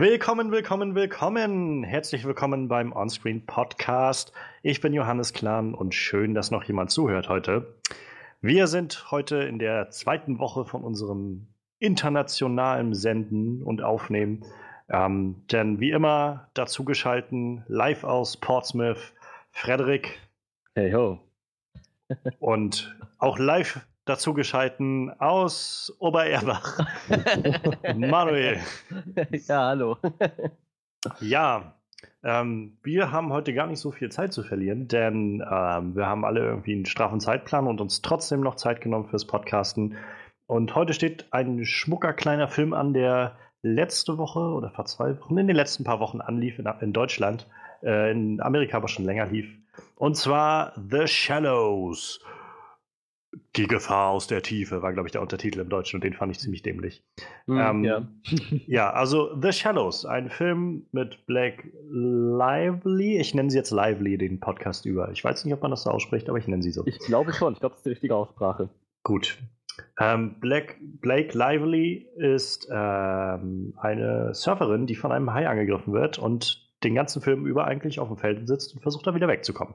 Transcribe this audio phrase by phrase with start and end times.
[0.00, 1.84] Willkommen, willkommen, willkommen.
[1.84, 4.32] Herzlich willkommen beim Onscreen Podcast.
[4.62, 7.74] Ich bin Johannes Klahn und schön, dass noch jemand zuhört heute.
[8.40, 11.48] Wir sind heute in der zweiten Woche von unserem
[11.80, 14.46] internationalen Senden und Aufnehmen.
[14.88, 19.12] Ähm, denn wie immer dazu geschalten, live aus Portsmouth,
[19.50, 20.18] Frederik.
[20.74, 21.18] Hey ho.
[22.38, 26.80] und auch live dazu geschalten aus Obererbach.
[27.96, 28.58] Manuel.
[29.46, 29.98] Ja, hallo.
[31.20, 31.74] ja,
[32.24, 36.24] ähm, wir haben heute gar nicht so viel Zeit zu verlieren, denn ähm, wir haben
[36.24, 39.96] alle irgendwie einen straffen Zeitplan und uns trotzdem noch Zeit genommen fürs Podcasten.
[40.48, 45.38] Und heute steht ein schmucker kleiner Film an, der letzte Woche oder vor zwei Wochen,
[45.38, 47.46] in den letzten paar Wochen anlief in, in Deutschland,
[47.84, 49.48] äh, in Amerika aber schon länger lief.
[49.94, 52.20] Und zwar The Shallows.
[53.56, 56.32] Die Gefahr aus der Tiefe war, glaube ich, der Untertitel im Deutschen und den fand
[56.32, 57.04] ich ziemlich dämlich.
[57.46, 58.08] Mm, ähm, ja.
[58.66, 63.18] ja, also The Shallows, ein Film mit Blake Lively.
[63.18, 65.10] Ich nenne sie jetzt Lively, den Podcast über.
[65.12, 66.84] Ich weiß nicht, ob man das so ausspricht, aber ich nenne sie so.
[66.86, 67.52] Ich glaube schon.
[67.52, 68.68] Ich glaube, das ist die richtige Aussprache.
[69.04, 69.38] Gut.
[69.98, 76.69] Ähm, Black, Blake Lively ist ähm, eine Surferin, die von einem Hai angegriffen wird und
[76.82, 79.74] den ganzen Film über eigentlich auf dem Feld sitzt und versucht da wieder wegzukommen.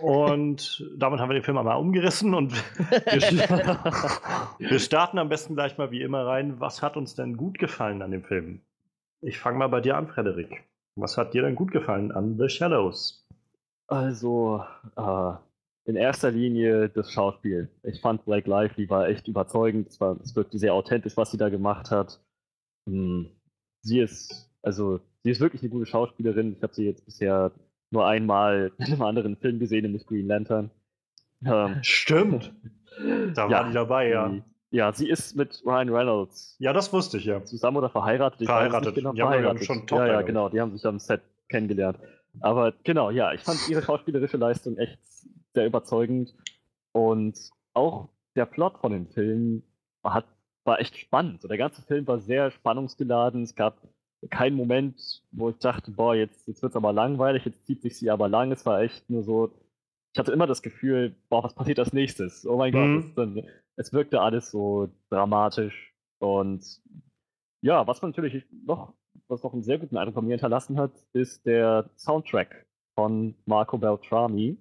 [0.00, 5.78] Und damit haben wir den Film einmal umgerissen und wir, wir, starten am besten gleich
[5.78, 6.60] mal wie immer rein.
[6.60, 8.60] Was hat uns denn gut gefallen an dem Film?
[9.22, 10.64] Ich fange mal bei dir an, Frederik.
[10.96, 13.26] Was hat dir denn gut gefallen an The Shadows?
[13.88, 14.64] Also,
[14.96, 15.32] äh,
[15.86, 17.70] in erster Linie das Schauspiel.
[17.82, 19.88] Ich fand Blake Lively war echt überzeugend.
[19.88, 22.20] Es, war, es wirkte sehr authentisch, was sie da gemacht hat.
[22.88, 23.30] Hm,
[23.82, 26.52] sie ist, also sie ist wirklich eine gute Schauspielerin.
[26.52, 27.52] Ich habe sie jetzt bisher
[27.92, 30.70] nur einmal in einem anderen Film gesehen, nämlich Green Lantern.
[31.44, 32.52] Ähm, Stimmt.
[33.34, 34.28] Da ja, war die dabei, ja.
[34.28, 36.56] Die, ja, sie ist mit Ryan Reynolds.
[36.58, 37.44] Ja, das wusste ich, ja.
[37.44, 38.40] Zusammen oder verheiratet?
[38.40, 38.96] Ich verheiratet.
[38.96, 39.64] Genau, ja, verheiratet.
[39.64, 40.48] Schon Tochter, ja, ja, genau.
[40.48, 41.98] Die haben sich am Set kennengelernt.
[42.40, 44.98] Aber genau, ja, ich fand ihre schauspielerische Leistung echt
[45.54, 46.34] sehr überzeugend.
[46.90, 47.38] Und
[47.72, 49.62] auch der Plot von dem Film
[50.02, 50.26] hat,
[50.64, 51.42] war echt spannend.
[51.42, 53.44] So, der ganze Film war sehr spannungsgeladen.
[53.44, 53.78] Es gab
[54.28, 57.96] keinen Moment, wo ich dachte, boah, jetzt, jetzt wird es aber langweilig, jetzt zieht sich
[57.98, 58.52] sie aber lang.
[58.52, 59.52] Es war echt nur so,
[60.12, 62.46] ich hatte immer das Gefühl, boah, was passiert als nächstes?
[62.46, 63.14] Oh mein mhm.
[63.14, 63.44] Gott, dann,
[63.76, 65.94] es wirkte alles so dramatisch.
[66.18, 66.64] Und
[67.62, 68.94] ja, was man natürlich noch,
[69.28, 73.76] was noch einen sehr guten Eindruck von mir hinterlassen hat, ist der Soundtrack von Marco
[73.76, 74.56] Beltrami.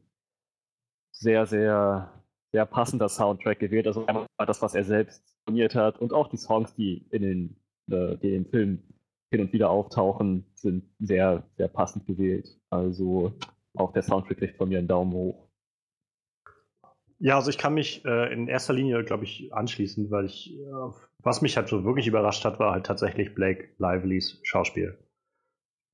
[1.12, 2.12] Sehr, sehr,
[2.52, 3.88] sehr passender Soundtrack gewählt.
[3.88, 7.56] Also einmal das, was er selbst komponiert hat und auch die Songs, die in den,
[7.90, 8.84] äh, die in den Film
[9.32, 12.48] hin und wieder auftauchen, sind sehr, sehr passend gewählt.
[12.70, 13.34] Also
[13.76, 15.46] auch der Soundtrack kriegt von mir einen Daumen hoch.
[17.20, 20.92] Ja, also ich kann mich äh, in erster Linie, glaube ich, anschließen, weil ich, äh,
[21.20, 24.98] was mich halt so wirklich überrascht hat, war halt tatsächlich Blake Livelys Schauspiel.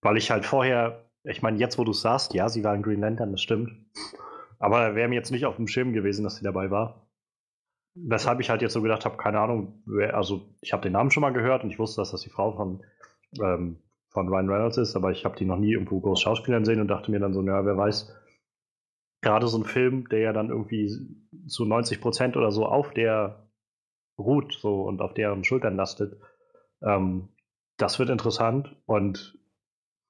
[0.01, 2.81] Weil ich halt vorher, ich meine, jetzt wo du es sagst, ja, sie war in
[2.81, 3.71] Green Lantern, das stimmt.
[4.57, 7.07] Aber wäre mir jetzt nicht auf dem Schirm gewesen, dass sie dabei war.
[7.93, 11.11] Weshalb ich halt jetzt so gedacht habe, keine Ahnung, wer, also ich habe den Namen
[11.11, 12.83] schon mal gehört und ich wusste, dass das die Frau von
[13.39, 13.77] ähm,
[14.09, 16.87] von Ryan Reynolds ist, aber ich habe die noch nie irgendwo groß Schauspielern sehen und
[16.87, 18.13] dachte mir dann so, ja, wer weiß,
[19.21, 20.91] gerade so ein Film, der ja dann irgendwie
[21.47, 23.47] zu 90 Prozent oder so auf der
[24.17, 26.19] ruht so und auf deren Schultern lastet,
[26.81, 27.29] ähm,
[27.77, 28.75] das wird interessant.
[28.85, 29.39] Und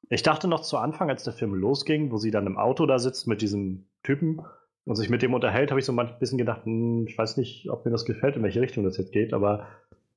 [0.10, 3.00] ich dachte noch zu Anfang, als der Film losging, wo sie dann im Auto da
[3.00, 4.42] sitzt mit diesem Typen
[4.86, 7.70] und sich mit dem unterhält, habe ich so ein bisschen gedacht, hm, ich weiß nicht,
[7.70, 9.68] ob mir das gefällt, in welche Richtung das jetzt geht, aber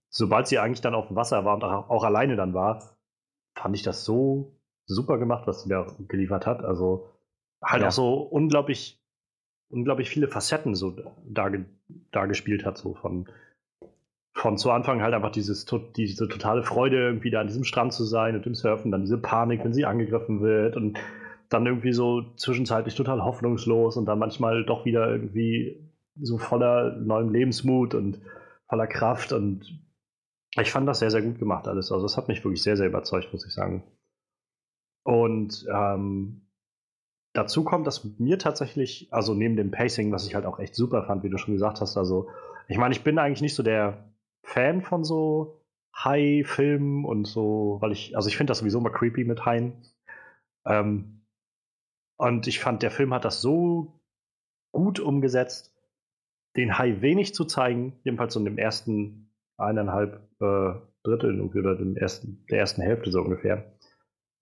[0.08, 2.93] sobald sie eigentlich dann auf dem Wasser war und auch alleine dann war,
[3.54, 4.56] fand ich das so
[4.86, 6.64] super gemacht, was sie da geliefert hat.
[6.64, 7.08] Also
[7.62, 7.88] halt ja.
[7.88, 9.00] auch so unglaublich,
[9.70, 10.96] unglaublich viele Facetten so
[12.10, 13.28] dargespielt da hat, so von,
[14.34, 15.66] von zu Anfang halt einfach dieses,
[15.96, 19.18] diese totale Freude, irgendwie da an diesem Strand zu sein und im Surfen, dann diese
[19.18, 20.98] Panik, wenn sie angegriffen wird und
[21.48, 25.80] dann irgendwie so zwischenzeitlich total hoffnungslos und dann manchmal doch wieder irgendwie
[26.20, 28.20] so voller neuem Lebensmut und
[28.68, 29.83] voller Kraft und
[30.56, 31.90] ich fand das sehr, sehr gut gemacht alles.
[31.90, 33.82] Also es hat mich wirklich sehr, sehr überzeugt, muss ich sagen.
[35.04, 36.48] Und ähm,
[37.34, 41.04] dazu kommt, dass mir tatsächlich, also neben dem Pacing, was ich halt auch echt super
[41.04, 42.30] fand, wie du schon gesagt hast, also
[42.68, 44.12] ich meine, ich bin eigentlich nicht so der
[44.42, 45.60] Fan von so
[45.96, 49.84] High-Filmen und so, weil ich, also ich finde das sowieso mal creepy mit Haien.
[50.66, 51.26] Ähm,
[52.16, 54.00] und ich fand, der Film hat das so
[54.72, 55.74] gut umgesetzt,
[56.56, 59.23] den Hai wenig zu zeigen, jedenfalls so in dem ersten
[59.56, 63.72] eineinhalb äh, Dritteln oder den ersten, der ersten Hälfte so ungefähr,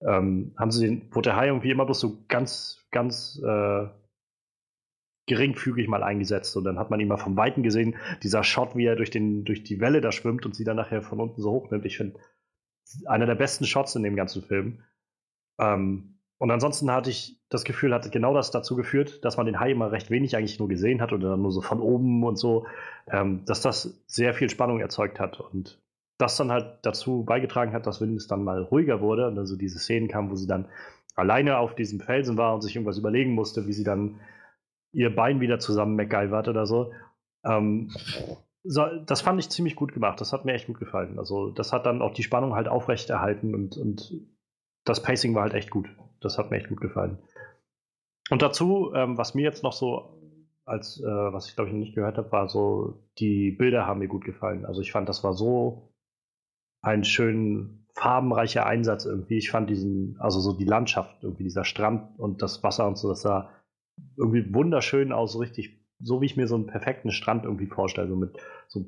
[0.00, 3.87] ähm, haben sie den, wurde der Hai irgendwie immer bloß so ganz, ganz äh,
[5.26, 8.87] geringfügig mal eingesetzt und dann hat man ihn mal vom Weiten gesehen, dieser Shot, wie
[8.87, 11.53] er durch, den, durch die Welle da schwimmt und sie dann nachher von unten so
[11.53, 11.85] hochnimmt.
[11.85, 12.19] Ich finde,
[13.06, 14.82] einer der besten Shots in dem ganzen Film.
[15.58, 16.12] Ähm,
[16.43, 19.71] und ansonsten hatte ich das Gefühl, hat genau das dazu geführt, dass man den Hai
[19.71, 22.67] immer recht wenig eigentlich nur gesehen hat oder nur so von oben und so,
[23.06, 25.81] ähm, dass das sehr viel Spannung erzeugt hat und
[26.19, 29.79] das dann halt dazu beigetragen hat, dass es dann mal ruhiger wurde und also diese
[29.79, 30.67] Szenen kamen, wo sie dann
[31.15, 34.19] alleine auf diesem Felsen war und sich irgendwas überlegen musste, wie sie dann
[34.91, 36.93] ihr Bein wieder zusammen MacGyvert oder so.
[37.44, 37.93] Ähm,
[38.65, 40.21] so, das fand ich ziemlich gut gemacht.
[40.21, 41.21] Das hat mir echt gut gefallen.
[41.21, 44.12] Also, das hat dann auch die Spannung halt aufrechterhalten und, und
[44.84, 45.88] das Pacing war halt echt gut.
[46.20, 47.19] Das hat mir echt gut gefallen.
[48.31, 50.19] Und dazu, ähm, was mir jetzt noch so
[50.64, 53.99] als, äh, was ich glaube ich noch nicht gehört habe, war so, die Bilder haben
[53.99, 54.64] mir gut gefallen.
[54.64, 55.93] Also ich fand, das war so
[56.82, 59.38] ein schön farbenreicher Einsatz irgendwie.
[59.38, 63.08] Ich fand diesen, also so die Landschaft, irgendwie dieser Strand und das Wasser und so,
[63.08, 63.50] das sah
[64.17, 68.08] irgendwie wunderschön aus, so richtig, so wie ich mir so einen perfekten Strand irgendwie vorstelle,
[68.08, 68.38] so mit
[68.69, 68.87] so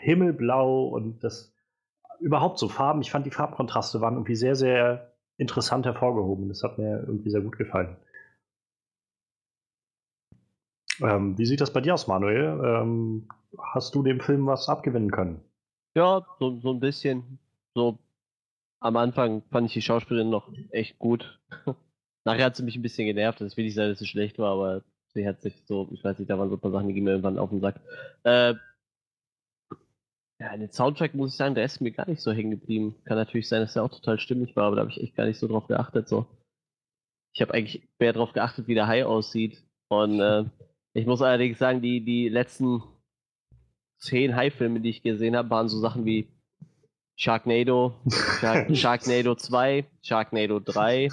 [0.00, 1.54] Himmelblau und das
[2.20, 3.00] überhaupt so Farben.
[3.00, 6.48] Ich fand die Farbkontraste waren irgendwie sehr, sehr interessant hervorgehoben.
[6.48, 7.96] Das hat mir irgendwie sehr gut gefallen.
[11.00, 12.60] Ähm, wie sieht das bei dir aus, Manuel?
[12.64, 15.40] Ähm, hast du dem Film was abgewinnen können?
[15.94, 17.38] Ja, so, so ein bisschen.
[17.74, 17.98] So
[18.80, 21.40] am Anfang fand ich die Schauspielerin noch echt gut.
[22.24, 23.40] Nachher hat sie mich ein bisschen genervt.
[23.40, 24.82] Das will nicht sein, dass sie schlecht war, aber
[25.14, 27.04] sie hat sich so, ich weiß nicht, da waren so ein paar Sachen, die gingen
[27.04, 27.80] mir irgendwann auf den Sack.
[28.24, 28.54] Äh,
[30.42, 32.96] ja, den Soundtrack muss ich sagen, der ist mir gar nicht so hängen geblieben.
[33.04, 35.26] Kann natürlich sein, dass der auch total stimmig war, aber da habe ich echt gar
[35.26, 36.08] nicht so drauf geachtet.
[36.08, 36.26] So.
[37.32, 39.62] Ich habe eigentlich mehr drauf geachtet, wie der Hai aussieht.
[39.88, 40.44] Und äh,
[40.94, 42.82] ich muss allerdings sagen, die, die letzten
[44.00, 46.26] zehn Hai-Filme, die ich gesehen habe, waren so Sachen wie
[47.14, 47.94] Sharknado,
[48.40, 51.08] Shark, Sharknado 2, Sharknado 3,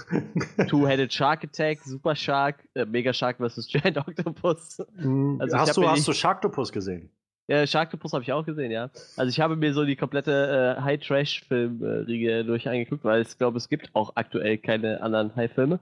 [0.67, 3.67] Two-Headed Shark Attack, Super Shark, äh, Mega Shark vs.
[3.67, 4.79] Giant Octopus.
[4.95, 5.39] Mhm.
[5.39, 7.11] Also hast, du, hast du Sharktopus gesehen?
[7.49, 8.91] Ja, Sharktopus habe ich auch gesehen, ja.
[9.17, 13.67] Also ich habe mir so die komplette äh, High-Trash-Film-Riege durch angeguckt, weil ich glaube, es
[13.69, 15.79] gibt auch aktuell keine anderen High-Filme.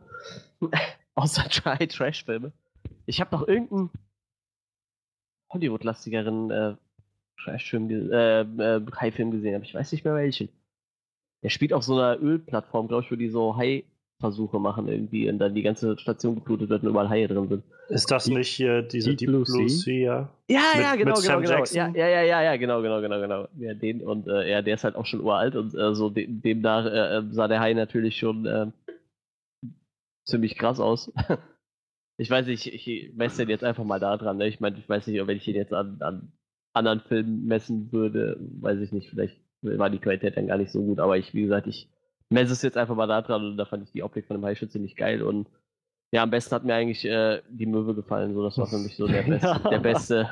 [1.16, 2.54] Außer High-Trash-Filme.
[3.06, 3.90] Ich habe noch irgendeinen
[5.52, 6.76] Hollywood-lastigeren äh,
[7.44, 10.48] Trash-Film, äh, äh, High-Film gesehen, aber ich weiß nicht mehr welchen.
[11.44, 13.84] Der spielt auf so einer Ölplattform, glaube ich, wo die so High
[14.20, 17.64] Versuche machen irgendwie und dann die ganze Station geblutet wird und überall Haie drin sind.
[17.90, 19.84] Ist das nicht hier diese Deep, Deep Blue, Blue sea?
[19.84, 20.30] sea?
[20.48, 21.64] Ja, mit, ja, genau, genau, genau.
[21.66, 23.48] Ja, ja, ja, ja, ja, genau, genau, genau, genau.
[23.60, 26.26] Ja, den und äh, ja, der ist halt auch schon uralt und äh, so de
[26.28, 28.68] demnach äh, sah der Hai natürlich schon äh,
[30.26, 31.14] ziemlich krass aus.
[32.18, 34.38] ich weiß nicht, ich, messe den jetzt einfach mal da dran.
[34.38, 34.48] Ne?
[34.48, 36.32] Ich meine, ich weiß nicht, wenn ich ihn jetzt an, an
[36.74, 40.84] anderen Filmen messen würde, weiß ich nicht, vielleicht war die Qualität dann gar nicht so
[40.84, 41.88] gut, aber ich, wie gesagt, ich
[42.30, 44.46] messe es jetzt einfach mal da dran und da fand ich die Optik von dem
[44.46, 45.48] Haischütze ziemlich geil und
[46.12, 48.96] ja, am besten hat mir eigentlich äh, die Möwe gefallen, so das war für mich
[48.96, 50.30] so der beste, der beste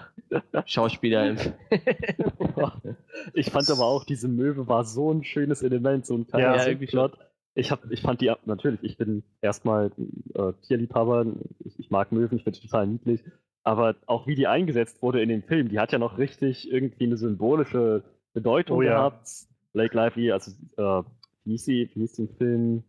[0.65, 1.30] Schauspieler.
[1.30, 1.38] Im
[3.33, 6.65] ich fand aber auch, diese Möwe war so ein schönes Element, so ein kleiner ja,
[6.65, 7.18] irgendwie Plot.
[7.56, 9.91] Ich, hab, ich fand die, natürlich, ich bin erstmal
[10.33, 11.25] äh, Tierliebhaber,
[11.59, 13.21] ich, ich, mag Möwen, ich finde die total niedlich,
[13.63, 17.06] aber auch wie die eingesetzt wurde in dem Film, die hat ja noch richtig irgendwie
[17.06, 18.03] eine symbolische
[18.33, 19.27] Bedeutung oh, gehabt.
[19.27, 19.48] Ja.
[19.74, 21.03] Blake Lively, also äh,
[21.45, 22.83] wie hieß sie, wie hieß den Film?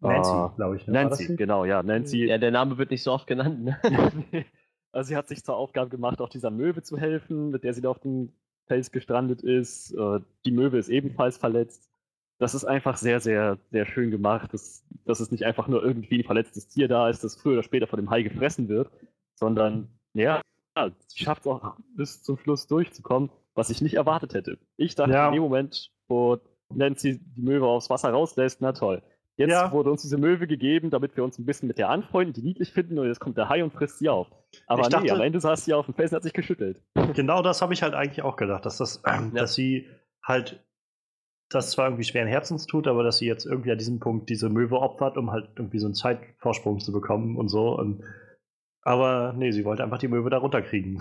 [0.00, 0.86] Nancy, uh, glaube ich.
[0.86, 0.92] Ne?
[0.92, 2.26] Nancy, genau, ja, Nancy.
[2.26, 3.62] Ja, der Name wird nicht so oft genannt.
[3.64, 3.78] Ne?
[4.92, 7.80] also sie hat sich zur Aufgabe gemacht, auch dieser Möwe zu helfen, mit der sie
[7.80, 8.32] da auf dem
[8.66, 9.94] Fels gestrandet ist.
[9.94, 11.90] Uh, die Möwe ist ebenfalls verletzt.
[12.38, 16.20] Das ist einfach sehr, sehr, sehr schön gemacht, dass, dass es nicht einfach nur irgendwie
[16.20, 18.92] ein verletztes Tier da ist, das früher oder später von dem Hai gefressen wird,
[19.34, 20.40] sondern ja,
[21.08, 24.58] sie schafft es auch bis zum Schluss durchzukommen, was ich nicht erwartet hätte.
[24.76, 25.26] Ich dachte ja.
[25.26, 26.38] in dem Moment, wo
[26.74, 29.02] Nancy die Möwe aufs Wasser rauslässt, na toll.
[29.38, 29.70] Jetzt ja.
[29.70, 32.72] wurde uns diese Möwe gegeben, damit wir uns ein bisschen mit der anfreunden, die niedlich
[32.72, 34.26] finden, und jetzt kommt der Hai und frisst sie auf.
[34.66, 36.82] Aber ich nee, dachte, am Ende saß sie auf dem Felsen und hat sich geschüttelt.
[37.14, 39.40] Genau das habe ich halt eigentlich auch gedacht, dass das, ähm, ja.
[39.42, 39.86] dass sie
[40.24, 40.64] halt
[41.50, 44.50] das zwar irgendwie schweren Herzens tut, aber dass sie jetzt irgendwie an diesem Punkt diese
[44.50, 47.78] Möwe opfert, um halt irgendwie so einen Zeitvorsprung zu bekommen und so.
[47.78, 48.02] Und,
[48.82, 51.00] aber nee, sie wollte einfach die Möwe da runterkriegen.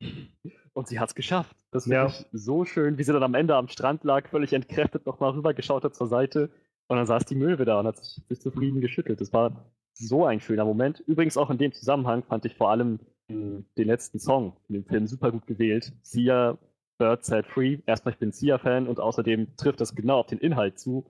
[0.78, 1.56] Und sie hat es geschafft.
[1.72, 2.08] Das ist ja.
[2.30, 5.96] so schön, wie sie dann am Ende am Strand lag, völlig entkräftet, nochmal rübergeschaut hat
[5.96, 6.50] zur Seite.
[6.86, 9.20] Und dann saß die Möwe da und hat sich, sich zufrieden geschüttelt.
[9.20, 11.00] Das war so ein schöner Moment.
[11.00, 15.08] Übrigens auch in dem Zusammenhang fand ich vor allem den letzten Song in dem Film
[15.08, 15.92] super gut gewählt.
[16.02, 16.56] Sia,
[16.96, 17.78] Bird Set Free.
[17.86, 21.04] Erstmal, ich bin Sia-Fan und außerdem trifft das genau auf den Inhalt zu.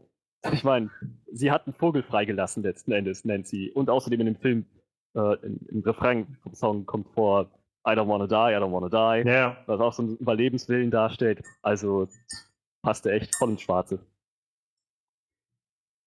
[0.51, 0.91] Ich meine,
[1.31, 3.71] sie hat einen Vogel freigelassen letzten Endes, Nancy.
[3.75, 4.65] Und außerdem in dem Film,
[5.15, 7.51] äh, im Refrain vom Song kommt vor,
[7.91, 9.29] I don't wanna die, I don't wanna die.
[9.29, 9.57] Ja.
[9.67, 11.43] Was auch so einen Überlebenswillen darstellt.
[11.63, 12.09] Also
[12.83, 13.99] passte echt voll ins Schwarze.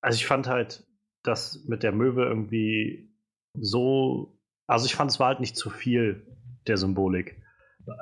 [0.01, 0.85] Also ich fand halt
[1.23, 3.09] das mit der Möwe irgendwie
[3.53, 4.39] so.
[4.67, 6.25] Also ich fand es war halt nicht zu viel
[6.67, 7.41] der Symbolik.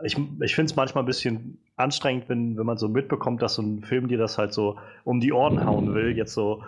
[0.03, 3.61] Ich, ich finde es manchmal ein bisschen anstrengend, wenn, wenn man so mitbekommt, dass so
[3.61, 6.15] ein Film dir das halt so um die Ohren hauen will.
[6.17, 6.65] Jetzt so,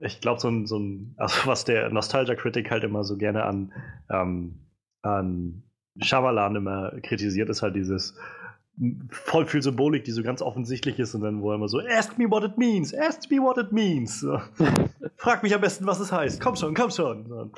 [0.00, 3.72] ich glaube, so ein, so ein, also was der Nostalgia-Critic halt immer so gerne an,
[4.10, 4.60] ähm,
[5.02, 5.62] an
[5.98, 8.16] Shyamalan immer kritisiert, ist halt dieses
[9.10, 12.16] voll viel Symbolik, die so ganz offensichtlich ist und dann wo er immer so, ask
[12.16, 14.20] me what it means, ask me what it means.
[14.20, 14.40] So.
[15.16, 16.40] Frag mich am besten, was es heißt.
[16.40, 17.52] Komm schon, komm schon.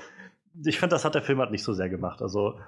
[0.65, 2.23] Ich finde, das hat der Film halt nicht so sehr gemacht.
[2.23, 2.59] Also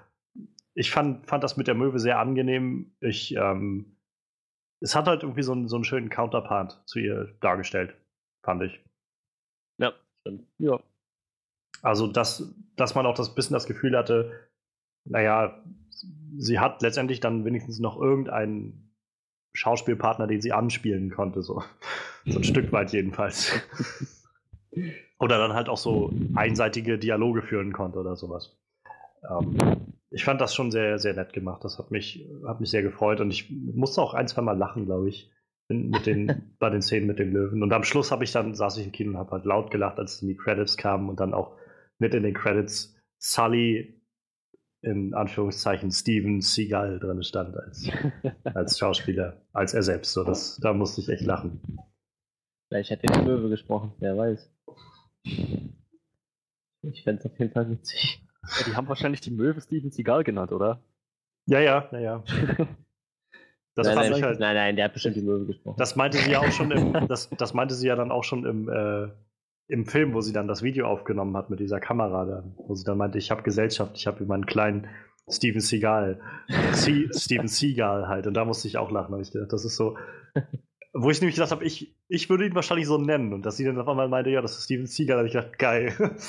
[0.75, 2.95] ich fand, fand das mit der Möwe sehr angenehm.
[3.01, 3.97] Ich, ähm,
[4.81, 7.95] es hat halt irgendwie so einen, so einen schönen Counterpart zu ihr dargestellt,
[8.45, 8.81] fand ich.
[9.79, 10.47] Ja, stimmt.
[10.59, 10.81] Ja.
[11.83, 14.49] Also, dass, dass man auch das bisschen das Gefühl hatte,
[15.05, 15.63] naja,
[16.37, 18.93] sie hat letztendlich dann wenigstens noch irgendeinen
[19.53, 21.63] Schauspielpartner, den sie anspielen konnte, so,
[22.27, 23.53] so ein Stück weit jedenfalls.
[25.19, 28.59] oder dann halt auch so einseitige Dialoge führen konnte oder sowas.
[29.29, 29.57] Ähm,
[30.11, 31.65] ich fand das schon sehr, sehr nett gemacht.
[31.65, 34.87] Das hat mich, hat mich sehr gefreut und ich musste auch ein, zwei Mal lachen,
[34.87, 35.31] glaube ich,
[35.69, 37.63] mit den, bei den Szenen mit den Löwen.
[37.63, 39.99] Und am Schluss habe ich dann, saß ich im Kino und habe halt laut gelacht,
[39.99, 41.57] als die Credits kamen und dann auch
[41.99, 44.01] mit in den Credits Sully
[44.85, 47.89] in Anführungszeichen Steven Seagal drin stand als,
[48.45, 50.13] als Schauspieler, als er selbst.
[50.13, 51.61] So, das, da musste ich echt lachen.
[52.69, 54.51] Vielleicht hat er die Löwe gesprochen, wer weiß.
[56.83, 58.23] Ich fände es auf jeden Fall witzig.
[58.59, 60.83] Ja, die haben wahrscheinlich die Möwe Steven Seagal genannt, oder?
[61.47, 62.23] Ja, ja, naja.
[63.77, 65.77] Das nein, nein, halt, nein, nein, der hat bestimmt die Möwe gesprochen.
[65.79, 68.47] Das meinte sie ja auch schon im, das, das meinte sie ja dann auch schon
[68.47, 69.09] im, äh,
[69.69, 72.85] im Film, wo sie dann das Video aufgenommen hat mit dieser Kamera, dann, wo sie
[72.85, 74.89] dann meinte, ich habe Gesellschaft, ich habe meinen kleinen
[75.29, 76.21] Steven Seagal,
[77.11, 78.27] Steven Seagal halt.
[78.27, 79.97] Und da musste ich auch lachen, habe ich gedacht, das ist so,
[80.93, 83.33] wo ich nämlich gedacht habe, ich, ich würde ihn wahrscheinlich so nennen.
[83.33, 85.59] Und dass sie dann auf einmal meinte, ja, das ist Steven Seagal, habe ich gedacht,
[85.59, 86.17] geil.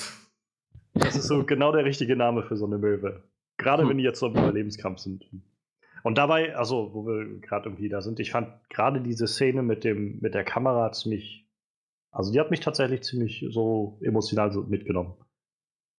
[0.98, 3.22] Das ist so genau der richtige Name für so eine Möwe.
[3.58, 3.90] Gerade hm.
[3.90, 5.26] wenn die jetzt so im Überlebenskampf sind.
[6.04, 9.84] Und dabei, also, wo wir gerade irgendwie da sind, ich fand gerade diese Szene mit
[9.84, 11.45] dem, mit der Kamera ziemlich,
[12.16, 15.16] also die hat mich tatsächlich ziemlich so emotional so mitgenommen.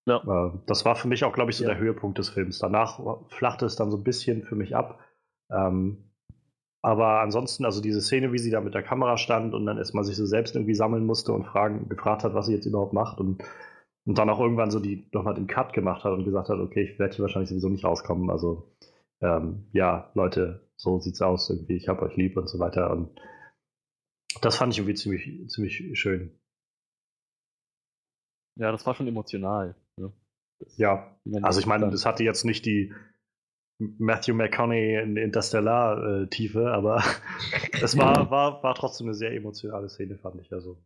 [0.08, 0.16] Ja.
[0.18, 1.70] Äh, das war für mich auch, glaube ich, so ja.
[1.70, 2.58] der Höhepunkt des Films.
[2.58, 5.00] Danach flachte es dann so ein bisschen für mich ab.
[5.50, 6.11] Ähm,
[6.82, 10.04] aber ansonsten, also diese Szene, wie sie da mit der Kamera stand und dann erstmal
[10.04, 13.18] sich so selbst irgendwie sammeln musste und fragen, gefragt hat, was sie jetzt überhaupt macht
[13.18, 13.42] und
[14.06, 16.82] und dann auch irgendwann so die nochmal den Cut gemacht hat und gesagt hat, okay,
[16.82, 18.30] ich werde hier wahrscheinlich sowieso nicht rauskommen.
[18.30, 18.70] Also
[19.20, 22.90] ähm, ja, Leute, so sieht's aus irgendwie, ich habe euch lieb und so weiter.
[22.92, 23.11] Und
[24.40, 26.38] das fand ich irgendwie ziemlich, ziemlich schön.
[28.59, 29.76] Ja, das war schon emotional.
[29.97, 30.12] Ne?
[30.76, 32.95] Ja, also ich meine, das hatte jetzt nicht die
[33.78, 37.02] Matthew McConaughey in Interstellar-Tiefe, äh, aber
[37.83, 40.52] es war, war, war trotzdem eine sehr emotionale Szene, fand ich.
[40.52, 40.78] Also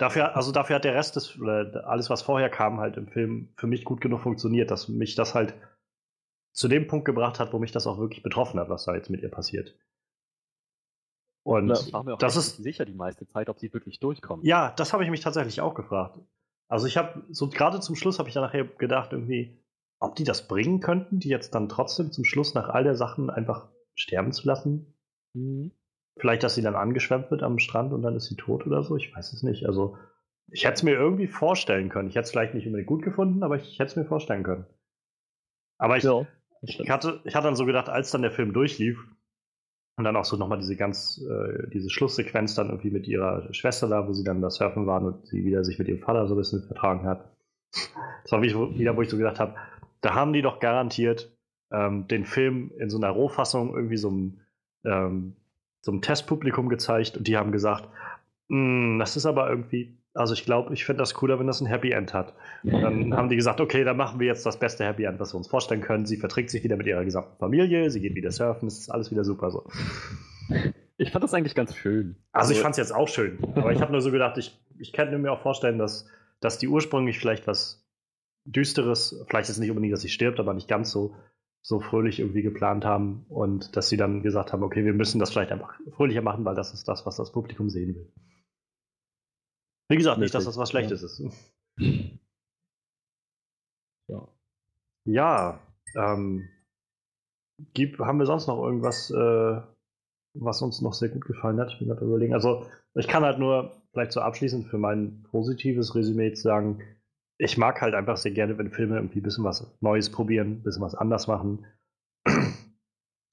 [0.00, 1.38] Dafür, also dafür hat der Rest des,
[1.84, 5.34] alles, was vorher kam, halt im Film für mich gut genug funktioniert, dass mich das
[5.34, 5.54] halt
[6.54, 9.10] zu dem Punkt gebracht hat, wo mich das auch wirklich betroffen hat, was da jetzt
[9.10, 9.76] mit ihr passiert.
[11.50, 14.44] Und ja, das ist sicher die meiste Zeit, ob sie wirklich durchkommt.
[14.44, 16.16] Ja, das habe ich mich tatsächlich auch gefragt.
[16.68, 19.60] Also ich habe so gerade zum Schluss habe ich dann nachher gedacht irgendwie,
[19.98, 23.30] ob die das bringen könnten, die jetzt dann trotzdem zum Schluss nach all der Sachen
[23.30, 24.94] einfach sterben zu lassen.
[25.34, 25.72] Mhm.
[26.20, 28.96] Vielleicht, dass sie dann angeschwemmt wird am Strand und dann ist sie tot oder so.
[28.96, 29.66] Ich weiß es nicht.
[29.66, 29.96] Also,
[30.52, 32.08] ich hätte es mir irgendwie vorstellen können.
[32.08, 34.66] Ich hätte es vielleicht nicht unbedingt gut gefunden, aber ich hätte es mir vorstellen können.
[35.78, 36.26] Aber ich, ja,
[36.62, 39.04] ich, hatte, ich hatte dann so gedacht, als dann der Film durchlief
[40.00, 43.88] und dann auch so nochmal diese ganz, äh, diese Schlusssequenz dann irgendwie mit ihrer Schwester
[43.88, 46.34] da, wo sie dann das Surfen waren und sie wieder sich mit ihrem Vater so
[46.34, 47.30] ein bisschen vertragen hat.
[48.22, 49.54] Das war wieder, wo ich so gedacht habe,
[50.00, 51.30] da haben die doch garantiert
[51.70, 54.40] ähm, den Film in so einer Rohfassung irgendwie so ein
[54.84, 55.36] ähm,
[55.82, 57.88] so einem Testpublikum gezeigt und die haben gesagt,
[58.48, 61.66] mm, das ist aber irgendwie, also ich glaube, ich finde das cooler, wenn das ein
[61.66, 62.34] Happy End hat.
[62.64, 65.32] Und dann haben die gesagt, okay, dann machen wir jetzt das beste Happy End, was
[65.32, 66.06] wir uns vorstellen können.
[66.06, 69.10] Sie verträgt sich wieder mit ihrer gesamten Familie, sie geht wieder surfen, es ist alles
[69.10, 69.66] wieder super so.
[70.96, 72.16] Ich fand das eigentlich ganz schön.
[72.32, 74.60] Also, ich also fand es jetzt auch schön, aber ich habe nur so gedacht, ich,
[74.78, 76.06] ich könnte mir auch vorstellen, dass,
[76.40, 77.86] dass die ursprünglich vielleicht was
[78.44, 81.14] Düsteres, vielleicht ist nicht unbedingt, dass sie stirbt, aber nicht ganz so,
[81.62, 85.30] so fröhlich irgendwie geplant haben und dass sie dann gesagt haben, okay, wir müssen das
[85.30, 88.12] vielleicht einfach fröhlicher machen, weil das ist das, was das Publikum sehen will.
[89.90, 91.20] Wie gesagt, nicht, dass das was Schlechtes ist.
[94.08, 94.28] Ja.
[95.04, 95.60] Ja,
[95.96, 96.48] ähm,
[97.74, 99.60] gibt, haben wir sonst noch irgendwas, äh,
[100.34, 101.72] was uns noch sehr gut gefallen hat?
[101.72, 102.34] Ich bin gerade überlegen.
[102.34, 106.82] Also, ich kann halt nur vielleicht so abschließend für mein positives Resümee sagen,
[107.38, 110.62] ich mag halt einfach sehr gerne, wenn Filme irgendwie ein bisschen was Neues probieren, ein
[110.62, 111.66] bisschen was anders machen.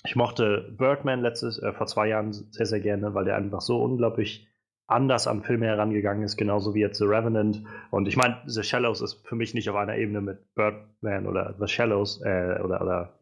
[0.05, 3.83] Ich mochte Birdman letztes, äh, vor zwei Jahren sehr, sehr gerne, weil der einfach so
[3.83, 4.47] unglaublich
[4.88, 7.63] anders an Filme herangegangen ist, genauso wie jetzt The Revenant.
[7.91, 11.56] Und ich meine, The Shallows ist für mich nicht auf einer Ebene mit Birdman oder
[11.60, 13.20] The Shallows äh, oder, oder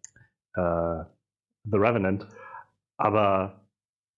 [0.54, 1.06] äh,
[1.64, 2.28] The Revenant.
[2.98, 3.68] Aber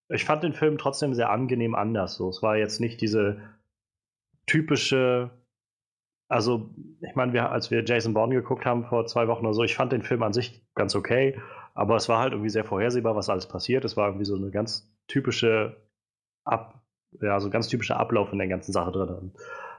[0.10, 2.16] ich fand den Film trotzdem sehr angenehm anders.
[2.16, 2.30] So.
[2.30, 3.42] Es war jetzt nicht diese
[4.46, 5.32] typische,
[6.30, 6.70] also
[7.02, 9.94] ich meine, als wir Jason Bourne geguckt haben vor zwei Wochen oder so, ich fand
[9.94, 11.40] den Film an sich ganz okay,
[11.74, 13.86] aber es war halt irgendwie sehr vorhersehbar, was alles passiert.
[13.86, 15.78] Es war irgendwie so eine ganz typische
[16.46, 16.82] Ab,
[17.22, 19.32] ja, so ein ganz typischer Ablauf in der ganzen Sache drin.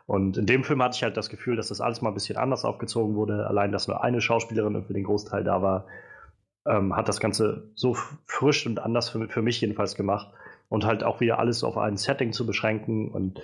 [0.06, 2.38] Und in dem Film hatte ich halt das Gefühl, dass das alles mal ein bisschen
[2.38, 3.46] anders aufgezogen wurde.
[3.46, 5.86] Allein, dass nur eine Schauspielerin für den Großteil da war,
[6.66, 7.94] ähm, hat das Ganze so
[8.24, 10.32] frisch und anders für, für mich jedenfalls gemacht.
[10.70, 13.10] Und halt auch wieder alles auf ein Setting zu beschränken.
[13.10, 13.40] Und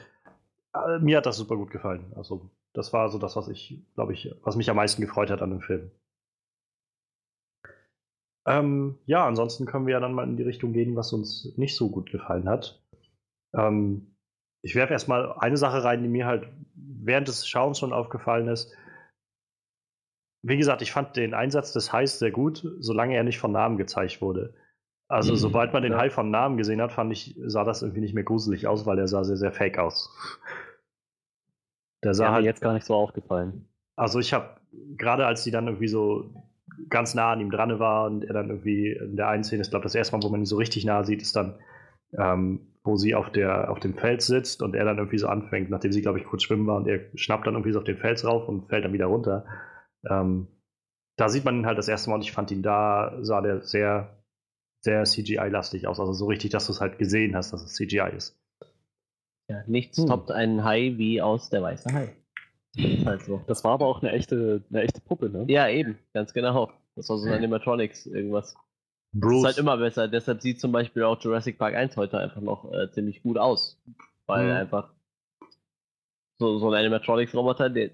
[0.75, 2.13] äh, mir hat das super gut gefallen.
[2.17, 5.43] Also, das war so das, was ich, glaube ich, was mich am meisten gefreut hat
[5.43, 5.91] an dem Film.
[8.47, 11.77] Ähm, ja, ansonsten können wir ja dann mal in die Richtung gehen, was uns nicht
[11.77, 12.83] so gut gefallen hat.
[13.57, 14.17] Ähm,
[14.63, 18.75] ich werfe erstmal eine Sache rein, die mir halt während des Schauens schon aufgefallen ist
[20.47, 23.79] wie gesagt, ich fand den Einsatz des Hais sehr gut, solange er nicht von Namen
[23.79, 24.53] gezeigt wurde.
[25.09, 25.99] Also, mhm, sobald man den ja.
[25.99, 28.99] Hai von Namen gesehen hat, fand ich, sah das irgendwie nicht mehr gruselig aus, weil
[28.99, 30.11] er sah sehr, sehr fake aus.
[32.05, 33.67] Der sah ja, halt jetzt gar nicht so aufgefallen.
[33.97, 34.61] Also, ich habe
[34.99, 36.35] gerade als die dann irgendwie so
[36.91, 39.71] ganz nah an ihm dran war und er dann irgendwie in der einen Szene, ich
[39.71, 41.55] glaube, das erste Mal, wo man ihn so richtig nah sieht, ist dann,
[42.19, 45.71] ähm, wo sie auf, der, auf dem Fels sitzt und er dann irgendwie so anfängt,
[45.71, 47.97] nachdem sie, glaube ich, kurz schwimmen war und er schnappt dann irgendwie so auf den
[47.97, 49.47] Fels rauf und fällt dann wieder runter.
[50.09, 50.49] Ähm,
[51.17, 53.63] da sieht man ihn halt das erste Mal und ich fand ihn da, sah der
[53.63, 54.23] sehr,
[54.81, 55.99] sehr CGI-lastig aus.
[55.99, 58.39] Also so richtig, dass du es halt gesehen hast, dass es CGI ist.
[59.49, 60.07] Ja, nichts hm.
[60.07, 62.15] toppt einen Hai wie aus der weiße Hai.
[63.05, 63.41] Also.
[63.47, 65.45] Das war aber auch eine echte, eine echte Puppe, ne?
[65.49, 66.73] Ja, eben, ganz genau.
[66.97, 68.57] Das war so ein Animatronics, irgendwas.
[69.15, 69.43] Bruce.
[69.43, 70.09] Das ist halt immer besser.
[70.09, 73.81] Deshalb sieht zum Beispiel auch Jurassic Park 1 heute einfach noch äh, ziemlich gut aus.
[74.27, 74.53] Weil mhm.
[74.53, 74.93] einfach
[76.39, 77.91] so, so ein Animatronics-Roboter, der,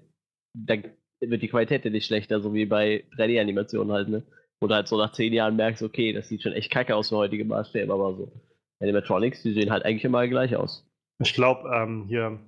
[0.53, 0.83] der
[1.19, 4.23] wird die Qualität ja nicht schlechter, so wie bei 3D-Animationen halt, ne?
[4.59, 7.09] Wo du halt so nach 10 Jahren merkst, okay, das sieht schon echt kacke aus
[7.09, 8.31] für heutige Maßstäbe, aber so.
[8.79, 10.87] Animatronics, die sehen halt eigentlich immer gleich aus.
[11.19, 12.39] Ich glaube, ähm, hier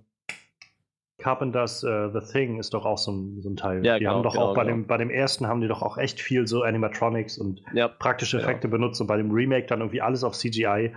[1.19, 3.85] Carpenters uh, The Thing ist doch auch so ein, so ein Teil.
[3.85, 4.77] Ja, die genau, haben doch genau, auch bei, genau.
[4.77, 8.39] dem, bei dem ersten haben die doch auch echt viel so Animatronics und ja, praktische
[8.39, 8.71] Effekte ja.
[8.71, 10.93] benutzt und bei dem Remake dann irgendwie alles auf CGI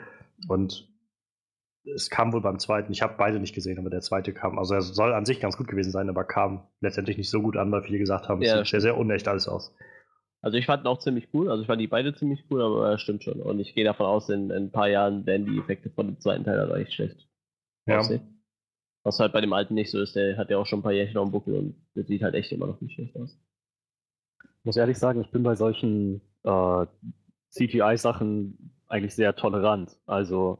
[0.48, 0.88] und
[1.94, 2.92] es kam wohl beim zweiten.
[2.92, 4.58] Ich habe beide nicht gesehen, aber der zweite kam.
[4.58, 7.56] Also er soll an sich ganz gut gewesen sein, aber kam letztendlich nicht so gut
[7.56, 9.72] an, weil viele gesagt haben, es sieht sehr, sehr unecht alles aus.
[10.42, 11.50] Also ich fand ihn auch ziemlich cool.
[11.50, 13.40] Also ich fand die beide ziemlich cool, aber er stimmt schon.
[13.40, 16.20] Und ich gehe davon aus, in, in, ein paar Jahren werden die Effekte von dem
[16.20, 17.28] zweiten Teil aber echt schlecht
[17.86, 17.98] ja.
[17.98, 18.35] aussehen.
[19.06, 20.90] Was halt bei dem alten nicht so ist, der hat ja auch schon ein paar
[20.90, 23.38] Jährchen auf dem Buckel und das sieht halt echt immer noch nicht schlecht aus.
[24.42, 26.86] Ich muss ehrlich sagen, ich bin bei solchen äh,
[27.50, 29.96] CGI-Sachen eigentlich sehr tolerant.
[30.06, 30.58] Also,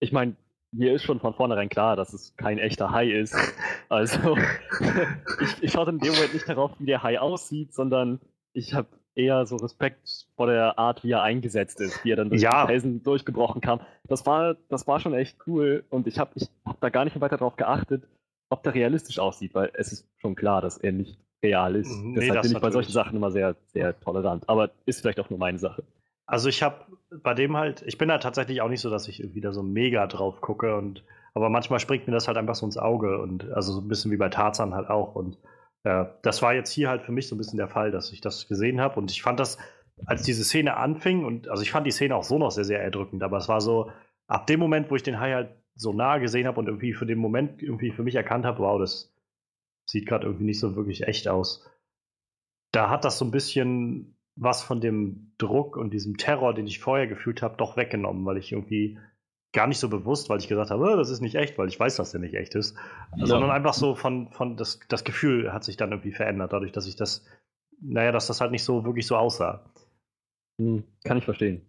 [0.00, 0.34] ich meine,
[0.72, 3.36] mir ist schon von vornherein klar, dass es kein echter Hai ist.
[3.90, 4.36] Also
[5.40, 8.20] ich, ich schaue in dem Moment nicht darauf, wie der Hai aussieht, sondern
[8.52, 12.30] ich habe eher so Respekt vor der Art, wie er eingesetzt ist, wie er dann
[12.30, 12.62] durch ja.
[12.62, 13.80] die Felsen durchgebrochen kam.
[14.06, 17.20] Das war, das war schon echt cool und ich habe ich hab da gar nicht
[17.20, 18.04] weiter darauf geachtet,
[18.48, 21.90] ob der realistisch aussieht, weil es ist schon klar, dass er nicht real ist.
[22.02, 24.48] Nee, Deshalb bin ich bei solchen Sachen immer sehr, sehr tolerant.
[24.48, 25.84] Aber ist vielleicht auch nur meine Sache.
[26.26, 26.76] Also ich habe
[27.22, 30.06] bei dem halt, ich bin da tatsächlich auch nicht so, dass ich wieder so mega
[30.06, 31.02] drauf gucke und
[31.34, 34.10] aber manchmal springt mir das halt einfach so ins Auge und also so ein bisschen
[34.10, 35.38] wie bei Tarzan halt auch und
[35.84, 38.20] äh, das war jetzt hier halt für mich so ein bisschen der Fall, dass ich
[38.20, 39.58] das gesehen habe und ich fand das,
[40.06, 42.82] als diese Szene anfing und also ich fand die Szene auch so noch sehr, sehr
[42.82, 43.90] erdrückend, aber es war so,
[44.28, 47.06] ab dem Moment, wo ich den Hai halt so nah gesehen habe und irgendwie für
[47.06, 49.14] den Moment irgendwie für mich erkannt habe, wow, das
[49.86, 51.68] sieht gerade irgendwie nicht so wirklich echt aus.
[52.72, 56.78] Da hat das so ein bisschen was von dem Druck und diesem Terror, den ich
[56.78, 58.98] vorher gefühlt habe, doch weggenommen, weil ich irgendwie
[59.52, 61.80] gar nicht so bewusst, weil ich gesagt habe, oh, das ist nicht echt, weil ich
[61.80, 62.76] weiß, dass der nicht echt ist,
[63.16, 63.26] ja.
[63.26, 66.86] sondern einfach so von, von das, das Gefühl hat sich dann irgendwie verändert, dadurch, dass
[66.86, 67.26] ich das,
[67.80, 69.64] naja, dass das halt nicht so wirklich so aussah.
[70.60, 71.62] Hm, kann ich verstehen.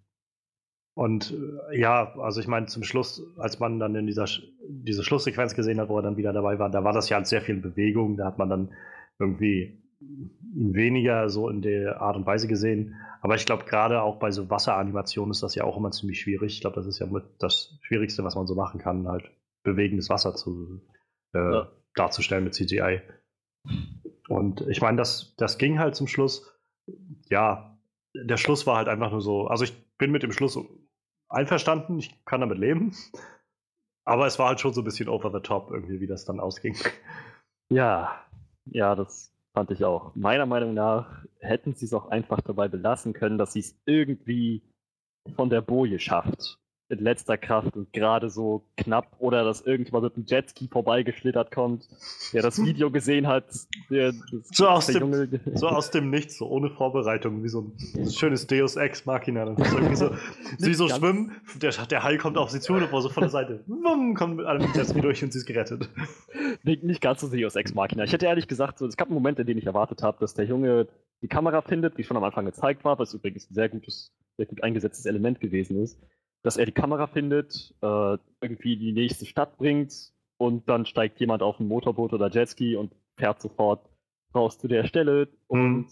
[0.95, 1.33] Und
[1.71, 4.25] äh, ja, also ich meine, zum Schluss, als man dann in dieser
[4.67, 7.27] diese Schlusssequenz gesehen hat, wo er dann wieder dabei war, da war das ja halt
[7.27, 8.73] sehr viel Bewegung, da hat man dann
[9.17, 12.95] irgendwie weniger so in der Art und Weise gesehen.
[13.21, 16.53] Aber ich glaube, gerade auch bei so Wasseranimationen ist das ja auch immer ziemlich schwierig.
[16.53, 17.07] Ich glaube, das ist ja
[17.37, 19.29] das Schwierigste, was man so machen kann, halt
[19.63, 20.81] bewegendes Wasser zu,
[21.33, 21.71] äh, ja.
[21.95, 23.01] darzustellen mit CGI.
[24.29, 26.49] Und ich meine, das, das ging halt zum Schluss.
[27.29, 27.77] Ja,
[28.15, 29.47] der Schluss war halt einfach nur so.
[29.47, 30.57] Also ich bin mit dem Schluss
[31.27, 32.95] einverstanden, ich kann damit leben.
[34.05, 36.39] Aber es war halt schon so ein bisschen over the top, irgendwie, wie das dann
[36.39, 36.75] ausging.
[37.71, 38.25] Ja,
[38.65, 40.13] ja, das Fand ich auch.
[40.15, 44.63] Meiner Meinung nach hätten sie es auch einfach dabei belassen können, dass sie es irgendwie
[45.35, 46.59] von der Boje schafft.
[46.89, 51.87] In letzter Kraft und gerade so knapp oder dass irgendjemand mit einem Jetski vorbeigeschlittert kommt,
[52.33, 53.45] der das Video gesehen hat.
[53.91, 58.09] Der, das, so, aus dem, so aus dem Nichts, so ohne Vorbereitung, wie so ein,
[58.09, 59.45] schönes Deus Ex Machina.
[59.45, 60.11] Dann irgendwie so,
[60.57, 63.63] sie so schwimmen, der, der Hai kommt auf sie zu und so von der Seite,
[63.67, 65.89] wumm, kommt mit einem Jetski durch und sie ist gerettet.
[66.63, 68.03] Nicht, nicht ganz so Deus Ex Machina.
[68.03, 70.33] Ich hätte ehrlich gesagt, so, es gab einen Moment, in dem ich erwartet habe, dass
[70.33, 70.87] der Junge
[71.21, 74.45] die Kamera findet, wie schon am Anfang gezeigt war, was übrigens ein sehr gutes, sehr
[74.45, 75.99] gut eingesetztes Element gewesen ist
[76.43, 81.43] dass er die Kamera findet, äh, irgendwie die nächste Stadt bringt und dann steigt jemand
[81.43, 83.89] auf ein Motorboot oder Jetski und fährt sofort
[84.33, 85.87] raus zu der Stelle und mhm.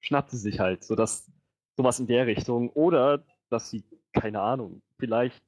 [0.00, 1.30] schnappt sie sich halt, sodass
[1.76, 5.42] sowas in der Richtung oder dass sie, keine Ahnung, vielleicht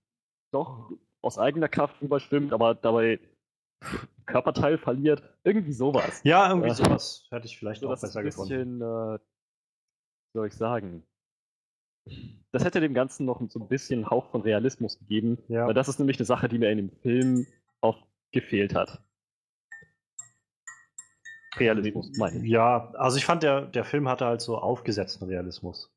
[0.52, 3.18] doch aus eigener Kraft überschwimmt, aber dabei
[4.26, 6.20] Körperteil verliert, irgendwie sowas.
[6.24, 9.14] Ja, irgendwie äh, sowas hätte ich vielleicht so, auch besser ein bisschen, gefunden.
[9.16, 9.18] Äh,
[10.34, 11.02] soll ich sagen,
[12.52, 15.66] das hätte dem Ganzen noch so ein bisschen Hauch von Realismus gegeben, ja.
[15.66, 17.46] weil das ist nämlich eine Sache, die mir in dem Film
[17.80, 19.02] oft gefehlt hat.
[21.58, 22.50] Realismus, meine ich.
[22.50, 25.92] Ja, also ich fand, der, der Film hatte halt so aufgesetzten Realismus.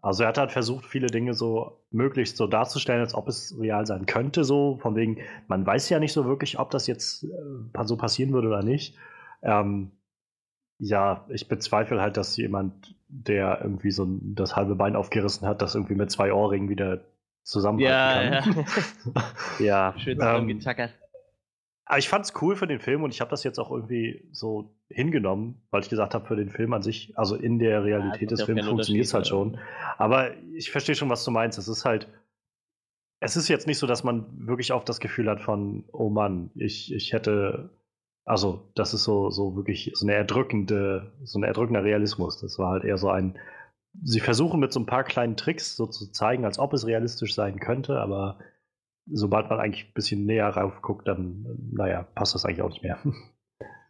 [0.00, 3.84] Also er hat halt versucht, viele Dinge so möglichst so darzustellen, als ob es real
[3.86, 7.84] sein könnte, so von wegen, man weiß ja nicht so wirklich, ob das jetzt äh,
[7.84, 8.96] so passieren würde oder nicht.
[9.42, 9.90] Ähm,
[10.78, 15.74] ja, ich bezweifle halt, dass jemand, der irgendwie so das halbe Bein aufgerissen hat, das
[15.74, 17.04] irgendwie mit zwei Ohrringen wieder
[17.42, 18.64] zusammenhalten ja, kann.
[19.58, 19.98] Ja, ja.
[19.98, 20.90] schön zusammengetackert.
[20.90, 21.08] Ähm,
[21.88, 24.76] aber ich fand's cool für den Film und ich habe das jetzt auch irgendwie so
[24.90, 28.36] hingenommen, weil ich gesagt habe, für den Film an sich, also in der Realität ja,
[28.36, 29.58] des Films funktioniert es halt schon.
[29.96, 31.58] Aber ich verstehe schon, was du meinst.
[31.58, 32.06] Es ist halt,
[33.20, 36.50] es ist jetzt nicht so, dass man wirklich auch das Gefühl hat von, oh Mann,
[36.56, 37.70] ich, ich hätte
[38.28, 42.38] also, das ist so, so wirklich so eine erdrückende, so ein erdrückender Realismus.
[42.40, 43.38] Das war halt eher so ein.
[44.02, 47.34] Sie versuchen mit so ein paar kleinen Tricks so zu zeigen, als ob es realistisch
[47.34, 48.38] sein könnte, aber
[49.10, 52.82] sobald man eigentlich ein bisschen näher rauf guckt, dann, naja, passt das eigentlich auch nicht
[52.82, 52.98] mehr.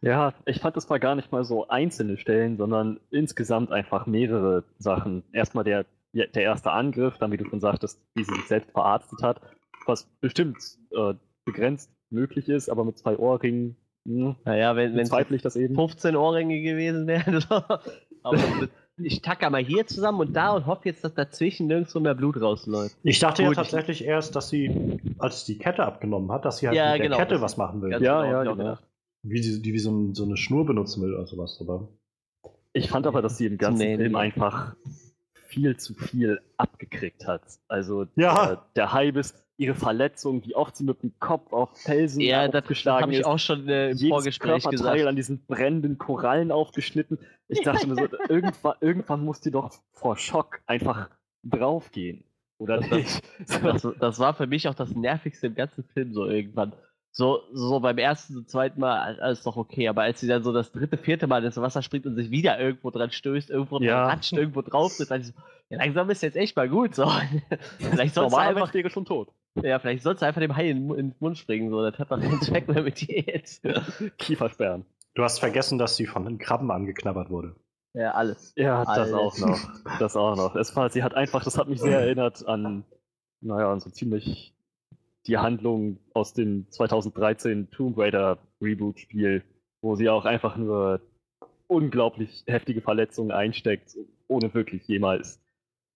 [0.01, 4.63] Ja, ich fand das mal gar nicht mal so einzelne Stellen, sondern insgesamt einfach mehrere
[4.77, 5.25] Sachen.
[5.33, 9.21] Erstmal der, der erste Angriff, dann wie du schon sagtest, wie sie sich selbst verarztet
[9.21, 9.41] hat,
[9.85, 10.57] was bestimmt
[10.91, 13.75] äh, begrenzt möglich ist, aber mit zwei Ohrringen
[14.05, 17.43] hm, naja, wenn es 15 Ohrringe gewesen wären.
[18.23, 18.37] aber
[18.97, 22.41] ich tacke mal hier zusammen und da und hoffe jetzt, dass dazwischen nirgendwo mehr Blut
[22.41, 22.97] rausläuft.
[23.03, 26.67] Ich dachte Gut, ja tatsächlich erst, dass sie, als die Kette abgenommen hat, dass sie
[26.67, 27.91] halt ja, mit der genau, Kette was machen will.
[27.91, 28.77] Ja, genau, ja, genau.
[29.23, 31.57] Wie die, die wie so, ein, so, eine Schnur benutzen will oder sowas.
[31.61, 31.89] Aber
[32.73, 34.17] ich fand aber, dass sie im ganzen nee, Film nee.
[34.17, 34.75] einfach
[35.33, 37.41] viel zu viel abgekriegt hat.
[37.67, 38.45] Also ja.
[38.45, 42.47] der, der Hype ist, ihre Verletzung, wie oft sie mit dem Kopf auf Felsen ja,
[42.47, 45.05] aufgeschlagen habe ich auch schon äh, im Jedes Vorgespräch gesagt.
[45.05, 47.19] an diesen brennenden Korallen aufgeschnitten.
[47.49, 51.09] Ich dachte mir so, irgendwann, irgendwann muss die doch vor Schock einfach
[51.43, 52.23] draufgehen.
[52.57, 53.23] Oder das, nicht?
[53.47, 56.73] Das, das, das, war für mich auch das Nervigste im ganzen Film so irgendwann.
[57.11, 60.53] So, so beim ersten und zweiten Mal alles doch okay, aber als sie dann so
[60.53, 63.95] das dritte, vierte Mal ins Wasser springt und sich wieder irgendwo dran stößt, irgendwo ja.
[63.95, 65.33] dran ratscht, irgendwo drauf ist, dann so,
[65.69, 66.95] ja, langsam ist jetzt echt mal gut.
[66.95, 67.11] So.
[67.79, 69.29] vielleicht sollst du einfach schon tot.
[69.63, 72.11] Ja, vielleicht sollst du einfach dem Hai in, in den Mund springen, so, das hat
[72.11, 73.63] doch keinen Zweck mehr mit dir jetzt.
[74.17, 74.85] Kiefersperren.
[75.15, 77.55] Du hast vergessen, dass sie von den Krabben angeknabbert wurde.
[77.93, 78.53] Ja, alles.
[78.55, 79.11] Ja, alles.
[79.11, 79.99] das auch noch.
[79.99, 80.55] Das auch noch.
[80.55, 82.85] Es war, sie hat einfach, das hat mich sehr erinnert an,
[83.41, 84.53] naja, an so ziemlich
[85.25, 89.43] die Handlung aus dem 2013 Tomb Raider Reboot-Spiel,
[89.81, 91.01] wo sie auch einfach nur
[91.67, 93.95] unglaublich heftige Verletzungen einsteckt,
[94.27, 95.39] ohne wirklich jemals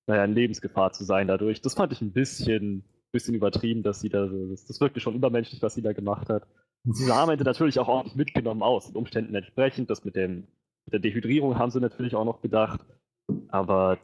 [0.08, 1.62] naja, in Lebensgefahr zu sein dadurch.
[1.62, 5.62] Das fand ich ein bisschen, bisschen übertrieben, dass sie da, das, das wirkte schon übermenschlich,
[5.62, 6.46] was sie da gemacht hat.
[6.86, 9.90] Sie sah am Ende natürlich auch ordentlich mitgenommen aus, den Umständen entsprechend.
[9.90, 10.48] Das mit, dem,
[10.86, 12.82] mit der Dehydrierung haben sie natürlich auch noch bedacht.
[13.48, 14.00] Aber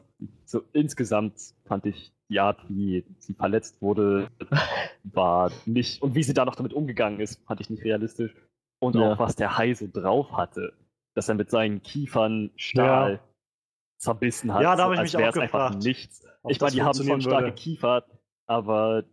[0.46, 4.28] so insgesamt fand ich die Art, wie sie verletzt wurde,
[5.04, 6.00] war nicht.
[6.00, 8.34] Und wie sie da noch damit umgegangen ist, fand ich nicht realistisch.
[8.78, 9.12] Und ja.
[9.12, 10.72] auch was der Hai so drauf hatte,
[11.14, 13.20] dass er mit seinen Kiefern Stahl ja.
[13.98, 14.62] zerbissen hat.
[14.62, 15.52] Ja, da habe ich mich auch gefragt.
[15.54, 16.24] einfach nichts.
[16.48, 17.56] Ich meine, die haben schon starke würde.
[17.56, 18.06] Kiefer,
[18.50, 19.04] aber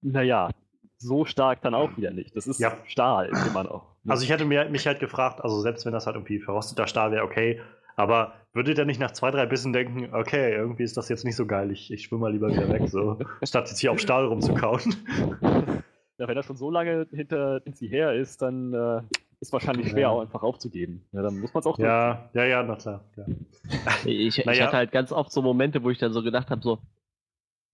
[0.00, 0.48] naja,
[0.96, 2.34] so stark dann auch wieder nicht.
[2.34, 2.74] Das ist ja.
[2.86, 3.94] Stahl immer noch.
[4.08, 7.12] Also ich hätte mir, mich halt gefragt, also selbst wenn das halt irgendwie verrosteter Stahl
[7.12, 7.60] wäre, okay,
[7.96, 11.36] aber würdet ihr nicht nach zwei, drei Bissen denken, okay, irgendwie ist das jetzt nicht
[11.36, 14.24] so geil, ich, ich schwimme mal lieber wieder weg, so, statt jetzt hier auf Stahl
[14.24, 14.94] rumzukauen.
[16.18, 19.02] Ja, wenn er schon so lange hinter sie her ist, dann äh,
[19.40, 20.08] ist wahrscheinlich schwer, ja.
[20.08, 21.04] auch einfach aufzugeben.
[21.12, 23.04] Ja, dann muss man es auch Ja, ja, ja, na klar.
[23.16, 23.24] Ja.
[24.06, 24.52] Ich, naja.
[24.52, 26.78] ich, hatte halt ganz oft so Momente, wo ich dann so gedacht habe, so,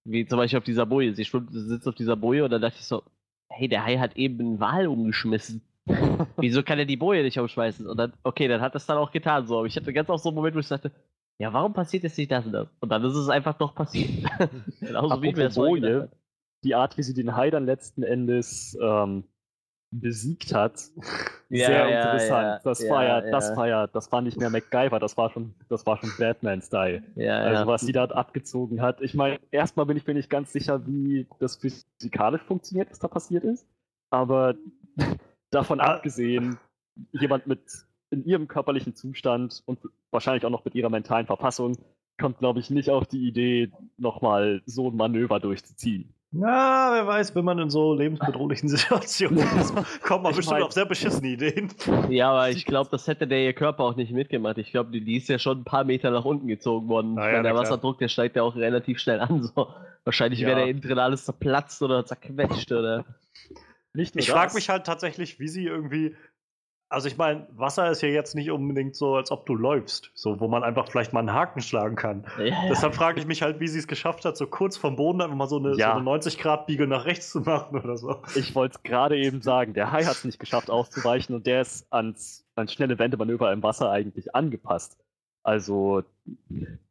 [0.05, 1.15] wie zum Beispiel auf dieser Boje.
[1.15, 3.03] Sie schwimmt, sitzt auf dieser Boje und dann dachte ich so,
[3.49, 5.63] hey, der Hai hat eben einen Wal umgeschmissen.
[6.37, 7.87] Wieso kann er die Boje nicht umschmeißen?
[7.87, 9.47] Und dann, okay, dann hat das dann auch getan.
[9.47, 10.93] So, aber ich hatte ganz auch so einen Moment, wo ich dachte,
[11.39, 12.69] ja, warum passiert jetzt nicht das und das?
[12.81, 14.31] Und dann ist es einfach doch passiert.
[14.81, 16.11] Genauso wie mir das Boje,
[16.63, 19.25] die Art, wie sie den Hai dann letzten Endes ähm,
[19.93, 20.81] besiegt hat,
[21.49, 22.47] Ja, sehr ja, interessant.
[22.47, 25.55] ja, das war ja, das war ja, das war nicht mehr MacGyver, das war schon,
[25.69, 27.03] das war schon Batman-Style.
[27.15, 27.67] Ja, Also ja.
[27.67, 29.01] was sie dort abgezogen hat.
[29.03, 33.09] Ich meine, erstmal bin ich mir nicht ganz sicher, wie das physikalisch funktioniert, was da
[33.09, 33.67] passiert ist.
[34.11, 34.55] Aber
[35.51, 35.95] davon Ah.
[35.97, 36.59] abgesehen,
[37.13, 37.61] jemand mit
[38.11, 39.79] in ihrem körperlichen Zustand und
[40.11, 41.77] wahrscheinlich auch noch mit ihrer mentalen Verfassung
[42.21, 46.15] kommt, glaube ich, nicht auf die Idee, nochmal so ein Manöver durchzuziehen.
[46.35, 50.63] Na, wer weiß, wenn man in so lebensbedrohlichen Situationen ist, kommt man Ich bestimmt mein-
[50.63, 51.69] auf sehr beschissene Ideen.
[52.09, 54.57] Ja, aber ich glaube, das hätte der ihr Körper auch nicht mitgemacht.
[54.57, 57.17] Ich glaube, die, die ist ja schon ein paar Meter nach unten gezogen worden.
[57.19, 57.55] Ja, der.
[57.55, 59.43] Wasserdruck, der steigt ja auch relativ schnell an.
[59.43, 59.69] So.
[60.05, 60.49] Wahrscheinlich Ja.
[60.49, 63.05] wäre der innen drin alles zerplatzt oder zerquetscht oder.
[63.95, 66.17] Nicht nur Ich frage mich halt tatsächlich, wie sie irgendwie.
[66.93, 70.39] Also ich meine, Wasser ist ja jetzt nicht unbedingt so, als ob du läufst, so
[70.41, 72.27] wo man einfach vielleicht mal einen Haken schlagen kann.
[72.39, 75.21] Ja, Deshalb frage ich mich halt, wie sie es geschafft hat, so kurz vom Boden
[75.23, 75.95] einfach mal so eine, Ja.
[75.95, 78.17] so eine 90-Grad-Biege nach rechts zu machen oder so.
[78.35, 81.63] Ich wollte es gerade eben sagen, der Hai hat es nicht geschafft auszuweichen und der
[81.63, 84.99] ist ans, ans schnelle Wendemanöver im Wasser eigentlich angepasst.
[85.43, 86.03] Also,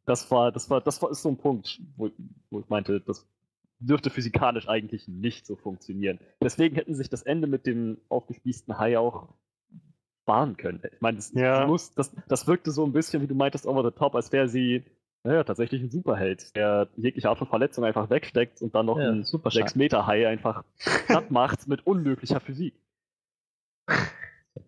[0.04, 2.10] das war, das war, das war ist so ein Punkt, wo,
[2.50, 3.26] wo ich meinte, das
[3.78, 6.18] dürfte physikalisch eigentlich nicht so funktionieren.
[6.42, 9.28] Deswegen hätten sich das Ende mit dem aufgespießten Hai auch
[10.22, 10.80] sparen können.
[10.92, 11.66] Ich meine, das, Ja.
[11.66, 14.48] muss, das, das wirkte so ein bisschen, wie du meintest, over the top, als wäre
[14.48, 14.84] sie
[15.24, 19.10] naja, tatsächlich ein Superheld, der jegliche Art von Verletzung einfach wegsteckt und dann noch Ja,
[19.10, 20.64] ein super 6 Meter Hai einfach
[21.06, 22.74] platt macht mit unmöglicher Physik.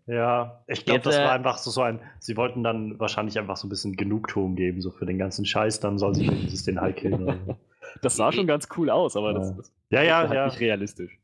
[0.07, 2.01] Ja, ich glaube, das äh, war einfach so, so ein.
[2.19, 5.81] Sie wollten dann wahrscheinlich einfach so ein bisschen Genugtuung geben, so für den ganzen Scheiß,
[5.81, 7.23] dann soll sie wenigstens den Hai killen.
[7.25, 7.57] Oder so.
[8.03, 9.57] Das sah schon ganz cool aus, aber das, Ja.
[9.57, 10.47] das Ja, ja, wirkte halt ja.
[10.47, 11.19] nicht realistisch.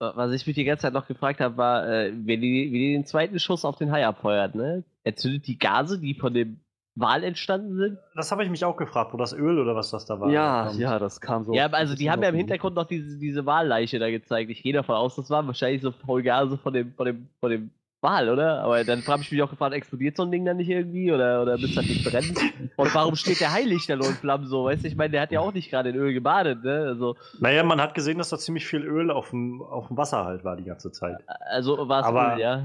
[0.00, 2.92] Was ich mich die ganze Zeit noch gefragt habe, war, äh, wenn die, wie die
[2.94, 4.82] den zweiten Schuss auf den Hai abfeuert, ne?
[5.04, 6.60] Erzündet die Gase, die von dem
[6.94, 7.98] Wal entstanden sind?
[8.14, 10.30] Das habe ich mich auch gefragt, wo das Öl oder was das da war.
[10.30, 11.52] ja, ja, das kam so.
[11.52, 14.50] ja, aber also die haben ja im Hintergrund noch diese, diese Walleiche da gezeigt.
[14.50, 17.50] Ich gehe davon aus, das war wahrscheinlich so voll Gase von dem, von dem, von
[17.50, 17.70] dem
[18.02, 18.62] Wal, oder?
[18.62, 21.42] Aber dann habe ich mich auch gefragt, explodiert so ein Ding dann nicht irgendwie oder,
[21.42, 22.34] oder müsste das nicht brennen?
[22.76, 24.64] Und warum steht der Heilig da in Flammen so?
[24.64, 26.84] Weißt du, ich meine, der hat ja auch nicht gerade in Öl gebadet, ne?
[26.88, 30.24] Also, Naja, man hat gesehen, dass da ziemlich viel Öl auf dem, auf dem Wasser
[30.24, 31.18] halt war die ganze Zeit.
[31.50, 32.64] also war es Öl, ja.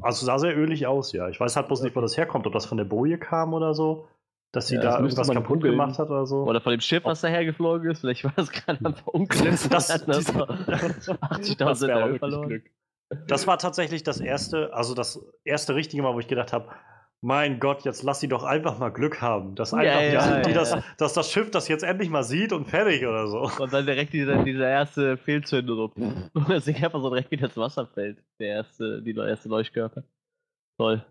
[0.00, 1.28] Also sah sehr ölig aus, ja.
[1.28, 3.74] Ich weiß halt bloß nicht, wo das herkommt, ob das von der Boje kam oder
[3.74, 4.06] so,
[4.52, 5.72] dass sie Ja, da irgendwas kaputt googeln.
[5.72, 6.44] gemacht hat oder so.
[6.44, 7.98] Oder von dem Schiff, was daher geflogen ist.
[8.02, 9.72] Vielleicht war das gerade am Verunglückt.
[9.72, 10.24] Das- und hat das
[11.04, 12.48] so Das 80.000 wäre aber Euro verloren.
[12.48, 12.70] Glück.
[13.28, 16.70] Das war tatsächlich das erste, also das erste richtige Mal, wo ich gedacht habe,
[17.22, 19.54] mein Gott, jetzt lass sie doch einfach mal Glück haben.
[19.54, 20.84] Dass, Ja, einfach, ja, die ja, das, ja.
[20.98, 23.50] dass das Schiff das jetzt endlich mal sieht und fertig oder so.
[23.58, 25.92] Und dann direkt dieser, dieser erste Fehlzünder so.
[25.94, 28.22] Und das einfach so direkt wieder ins Wasser fällt.
[28.38, 30.04] Der erste, die erste Leuchtkörper.
[30.78, 31.04] Toll.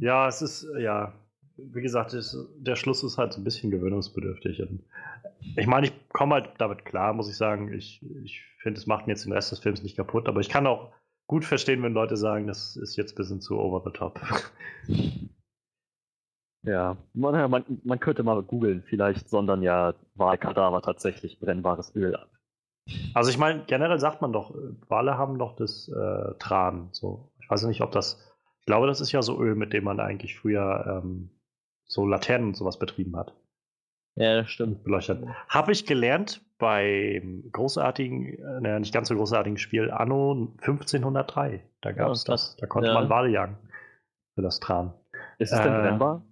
[0.00, 1.14] Ja, es ist, ja,
[1.56, 4.62] wie gesagt, es, der Schluss ist halt so ein bisschen gewöhnungsbedürftig.
[4.62, 4.84] Und
[5.56, 7.72] ich meine, ich komme halt damit klar, muss ich sagen.
[7.72, 10.48] Ich, ich finde, es macht mir jetzt den Rest des Films nicht kaputt, aber ich
[10.48, 10.92] kann auch
[11.26, 14.20] gut verstehen, wenn Leute sagen, das ist jetzt ein bisschen zu over the top.
[16.66, 22.30] Ja, man, man, man könnte mal googeln, vielleicht sondern ja Wahlkadaver tatsächlich brennbares Öl ab.
[23.12, 24.54] Also ich meine, generell sagt man doch,
[24.88, 26.88] Wale haben doch das äh, Tran.
[26.92, 27.30] So.
[27.40, 28.18] Ich weiß nicht, ob das.
[28.60, 31.30] Ich glaube, das ist ja so Öl, mit dem man eigentlich früher ähm,
[31.86, 33.34] so Laternen und sowas betrieben hat.
[34.16, 34.84] Ja, das stimmt.
[34.84, 35.24] Beleuchtet.
[35.48, 41.62] Habe ich gelernt beim großartigen, äh, naja, nicht ganz so großartigen Spiel Anno 1503.
[41.80, 42.56] Da gab es Ja, das.
[42.56, 42.94] Da konnte Ja.
[42.94, 43.58] man Wale jagen.
[44.36, 44.94] Für das Tran.
[45.38, 46.24] Ist es denn Äh, brennbar?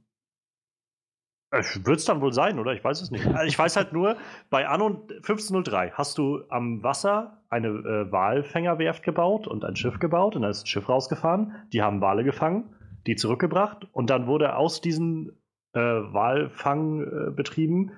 [1.51, 2.73] Wird es dann wohl sein, oder?
[2.73, 3.27] Ich weiß es nicht.
[3.27, 4.17] Also Ich weiß halt nur,
[4.49, 10.35] bei Anno 1503 hast du am Wasser eine äh, Walfängerwerft gebaut und ein Schiff gebaut
[10.35, 11.55] und dann ist ein Schiff rausgefahren.
[11.73, 12.75] Die haben Wale gefangen,
[13.07, 15.42] die zurückgebracht und dann wurde aus diesen
[15.75, 17.93] äh, Walfangbetrieben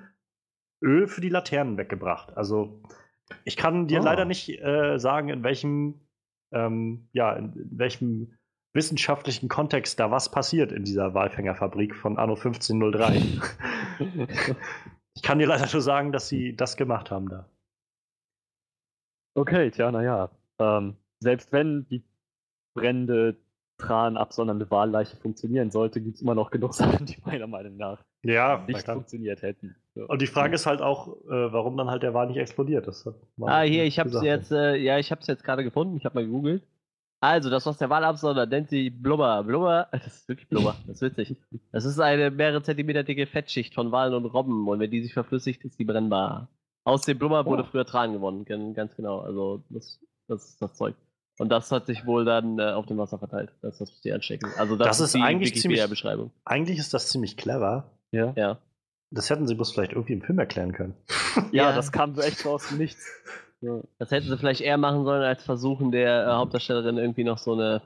[0.82, 2.37] Öl für die Laternen weggebracht.
[2.37, 2.82] Also
[3.44, 4.04] ich kann dir Oh.
[4.04, 6.00] leider nicht äh, sagen, in welchem,
[6.52, 8.38] ähm, ja, in, in welchem
[8.74, 13.22] wissenschaftlichen Kontext da was passiert in dieser Walfängerfabrik von Anno 1503.
[15.14, 17.48] ich kann dir leider nur sagen, dass sie das gemacht haben da.
[19.37, 20.30] Okay, tja, naja.
[20.58, 22.04] Ähm, selbst wenn die
[23.78, 28.02] brennende, tranabsondernde Wahlleiche funktionieren sollte, gibt es immer noch genug Sachen, die meiner Meinung nach
[28.22, 29.76] Ja, nicht funktioniert hätten.
[29.94, 30.06] So.
[30.06, 32.87] Und die Frage ist halt auch, äh, warum dann halt der Wal nicht explodiert.
[33.37, 34.26] Man Ah, hier, ich hab's gesagt.
[34.26, 35.96] jetzt, äh, ja, ich hab's jetzt gerade gefunden.
[35.96, 36.62] Ich habe mal gegoogelt.
[37.20, 39.42] Also, das, was der Wal absondert, nennt sie Blubber.
[39.44, 41.37] Blubber, das ist wirklich Blubber, das ist witzig.
[41.72, 45.14] Das ist eine mehrere Zentimeter dicke Fettschicht von Walen und Robben und wenn die sich
[45.14, 46.48] verflüssigt, ist die brennbar.
[46.84, 47.66] Aus dem Blubber wurde Oh.
[47.70, 49.20] früher Tran gewonnen, gan- ganz genau.
[49.20, 50.96] Also, das, das ist das Zeug.
[51.38, 53.51] Und das hat sich wohl dann äh, auf dem Wasser verteilt.
[53.61, 54.51] Das ist das, was die anstecken.
[54.57, 56.31] Also, das, Das ist die eigentlich ziemlich- Wikipedia-Beschreibung.
[56.44, 57.90] Eigentlich ist das ziemlich clever.
[58.12, 58.33] Ja.
[58.37, 58.59] Ja.
[59.11, 60.94] das hätten sie bloß vielleicht irgendwie im Film erklären können.
[61.53, 61.73] Ja, Ja.
[61.75, 63.05] das kam so echt so aus dem Nichts.
[63.61, 63.81] Ja.
[63.99, 67.55] Das hätten sie vielleicht eher machen sollen, als versuchen, der äh, Hauptdarstellerin irgendwie noch so
[67.55, 67.83] eine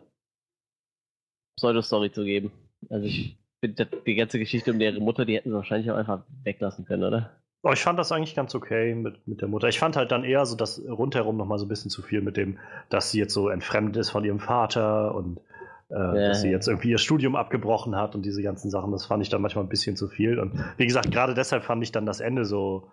[1.56, 2.52] Pseudo-Story zu geben.
[2.90, 6.22] Also ich finde, die ganze Geschichte um ihre Mutter, die hätten sie wahrscheinlich auch einfach
[6.44, 7.30] weglassen können, oder?
[7.62, 9.68] Aber ich fand das eigentlich ganz okay mit, mit der Mutter.
[9.68, 12.36] Ich fand halt dann eher so das rundherum nochmal so ein bisschen zu viel mit
[12.36, 15.38] dem, dass sie jetzt so entfremdet ist von ihrem Vater und
[15.88, 15.94] äh,
[16.28, 18.92] dass sie jetzt irgendwie ihr Studium abgebrochen hat und diese ganzen Sachen.
[18.92, 20.38] Das fand ich dann manchmal ein bisschen zu viel.
[20.38, 22.90] Und wie gesagt, gerade deshalb fand ich dann das Ende so.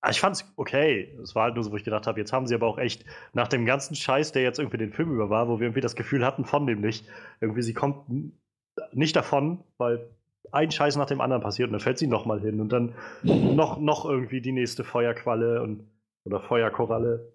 [0.00, 1.16] Ah, Ich fand es okay.
[1.22, 3.04] Es war halt nur so, wo ich gedacht habe, jetzt haben sie aber auch echt
[3.34, 5.94] nach dem ganzen Scheiß, der jetzt irgendwie den Film über war, wo wir irgendwie das
[5.94, 7.06] Gefühl hatten von dem nicht,
[7.40, 8.06] irgendwie sie kommt
[8.92, 10.10] nicht davon, weil
[10.50, 13.78] ein Scheiß nach dem anderen passiert und dann fällt sie nochmal hin und dann noch,
[13.78, 15.86] noch irgendwie die nächste Feuerqualle und
[16.24, 17.32] oder Feuerkoralle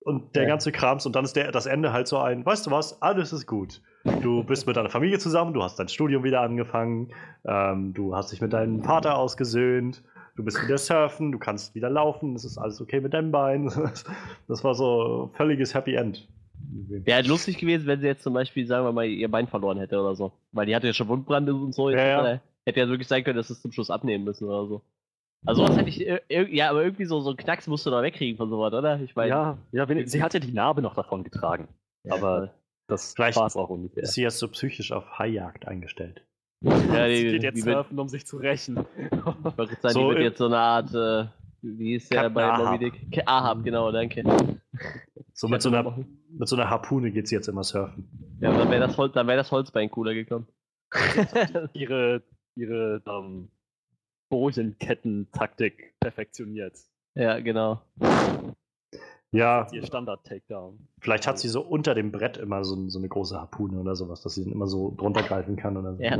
[0.00, 0.48] und der Ja.
[0.48, 3.32] ganze Krams und dann ist der, das Ende halt so ein, weißt du was, alles
[3.32, 3.82] ist gut.
[4.20, 7.12] Du bist mit deiner Familie zusammen, du hast dein Studium wieder angefangen,
[7.44, 10.02] ähm, du hast dich mit deinem Vater ausgesöhnt,
[10.34, 13.70] du bist wieder surfen, du kannst wieder laufen, es ist alles okay mit deinem Bein.
[14.48, 16.28] Das war so völliges Happy End.
[16.72, 19.78] Wäre halt lustig gewesen, wenn sie jetzt zum Beispiel, sagen wir mal, ihr Bein verloren
[19.78, 20.32] hätte oder so.
[20.52, 21.90] Weil die hatte ja schon Wundbrand und so.
[21.90, 22.32] Ja, ja.
[22.32, 24.82] Äh, Hätte ja wirklich sein können, dass sie es zum Schluss abnehmen müssen oder so.
[25.44, 28.00] Also sowas hätte ich, äh, ja, aber irgendwie so, so einen Knacks musst du da
[28.02, 29.00] wegkriegen von sowas, oder?
[29.00, 31.68] Ich meine, Ja, ja, wenn, sie hat ja die Narbe noch davon getragen.
[32.04, 32.54] Ja, aber
[32.86, 34.04] das Vielleicht war es auch ungefähr.
[34.04, 36.24] Ist sie jetzt so psychisch auf Haijagd eingestellt?
[36.60, 38.86] Ja, die, sie geht die jetzt wird, surfen, um sich zu rächen.
[39.10, 39.24] ich
[39.56, 41.26] wollte sagen, So die wird jetzt so eine Art, äh,
[41.62, 42.80] wie ist der Captain bei Ahab.
[42.80, 43.22] Moby Dick?
[43.26, 44.22] Ahab, genau, danke.
[45.34, 45.98] So mit so, einer,
[46.30, 48.08] mit so einer Harpune geht sie jetzt immer surfen.
[48.40, 50.46] Ja, dann wäre das, Hol wär das Holzbein cooler gekommen.
[51.72, 52.22] ihre
[52.54, 53.50] ihre ähm,
[54.28, 56.78] Bojenkettentaktik perfektioniert.
[57.14, 57.82] ja, genau.
[59.34, 60.86] Ja, Ihr Standard-Takedown.
[61.00, 64.20] vielleicht hat sie so unter dem Brett immer so, so eine große Harpune oder sowas,
[64.20, 66.02] dass sie dann immer so drunter greifen kann oder so.
[66.02, 66.16] Ja.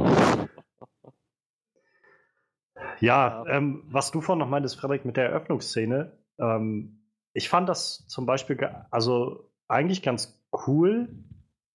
[3.00, 3.46] Ja, Ja.
[3.48, 7.01] ähm, was du vorhin noch meintest, Frederik, mit der Eröffnungsszene, ähm,
[7.34, 8.58] ich fand das zum Beispiel,
[8.90, 11.08] also eigentlich ganz cool.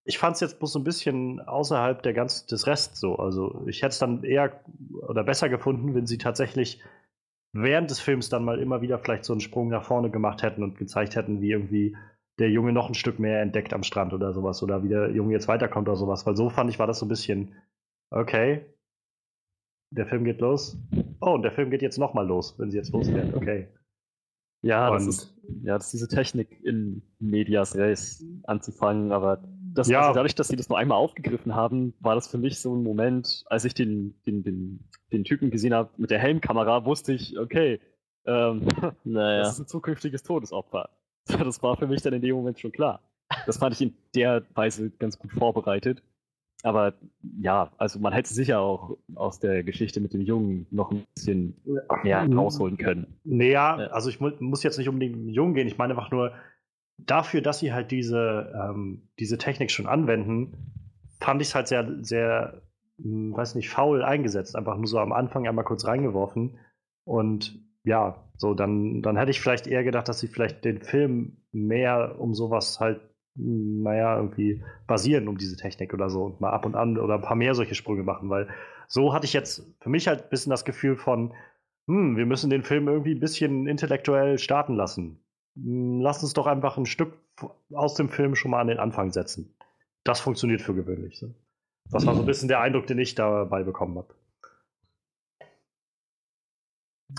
[0.04, 3.16] Ich fand es jetzt bloß so ein bisschen außerhalb der ganz, des Rests so.
[3.16, 4.60] Also ich hätte es dann eher
[5.08, 6.80] oder besser gefunden, wenn sie tatsächlich
[7.52, 10.62] während des Films dann mal immer wieder vielleicht so einen Sprung nach vorne gemacht hätten
[10.62, 11.96] und gezeigt hätten, wie irgendwie
[12.38, 15.32] der Junge noch ein Stück mehr entdeckt am Strand oder sowas oder wie der Junge
[15.32, 16.24] jetzt weiterkommt oder sowas.
[16.24, 17.54] Weil so fand ich, war das so ein bisschen,
[18.10, 18.64] okay,
[19.90, 20.76] der Film geht los.
[21.20, 23.34] Oh, und der Film geht jetzt nochmal los, wenn sie jetzt losfährt.
[23.34, 23.68] Okay.
[24.62, 29.42] Ja, das Und- ist, ja, das ist diese Technik in Medias Res anzufangen, aber
[29.74, 30.00] das, Ja.
[30.00, 32.82] also dadurch, dass sie das nur einmal aufgegriffen haben, war das für mich so ein
[32.82, 37.38] Moment, als ich den, den, den, den Typen gesehen habe mit der Helmkamera, wusste ich,
[37.38, 37.80] okay,
[38.26, 38.66] ähm,
[39.04, 39.38] Naja.
[39.42, 40.90] das ist ein zukünftiges Todesopfer.
[41.28, 43.02] Das war für mich dann in dem Moment schon klar.
[43.44, 46.02] Das fand ich in der Weise ganz gut vorbereitet.
[46.62, 46.94] Aber
[47.40, 51.56] ja, also man hätte sicher auch aus der Geschichte mit dem Jungen noch ein bisschen
[52.02, 53.18] mehr rausholen können.
[53.24, 53.86] Naja, Ja.
[53.88, 55.68] also ich mu muss jetzt nicht unbedingt mit dem Jungen gehen.
[55.68, 56.32] Ich meine einfach nur,
[56.98, 60.72] dafür, dass sie halt diese, ähm, diese Technik schon anwenden,
[61.20, 62.62] fand ich es halt sehr, sehr,
[63.00, 64.56] hm, weiß nicht, faul eingesetzt.
[64.56, 66.58] Einfach nur so am Anfang einmal kurz reingeworfen.
[67.04, 71.38] Und ja, so, dann, dann hätte ich vielleicht eher gedacht, dass sie vielleicht den Film
[71.52, 73.00] mehr um sowas halt,
[73.38, 77.22] naja, irgendwie basieren um diese Technik oder so und mal ab und an oder ein
[77.22, 78.48] paar mehr solche Sprünge machen, weil
[78.88, 81.34] so hatte ich jetzt für mich halt ein bisschen das Gefühl von,
[81.86, 85.20] hm, wir müssen den Film irgendwie ein bisschen intellektuell starten lassen.
[85.56, 87.14] Hm, Lass uns doch einfach ein Stück
[87.72, 89.54] aus dem Film schon mal an den Anfang setzen.
[90.04, 91.18] Das funktioniert für gewöhnlich.
[91.18, 91.34] So.
[91.90, 94.14] Das war so ein bisschen der Eindruck, den ich dabei bekommen habe.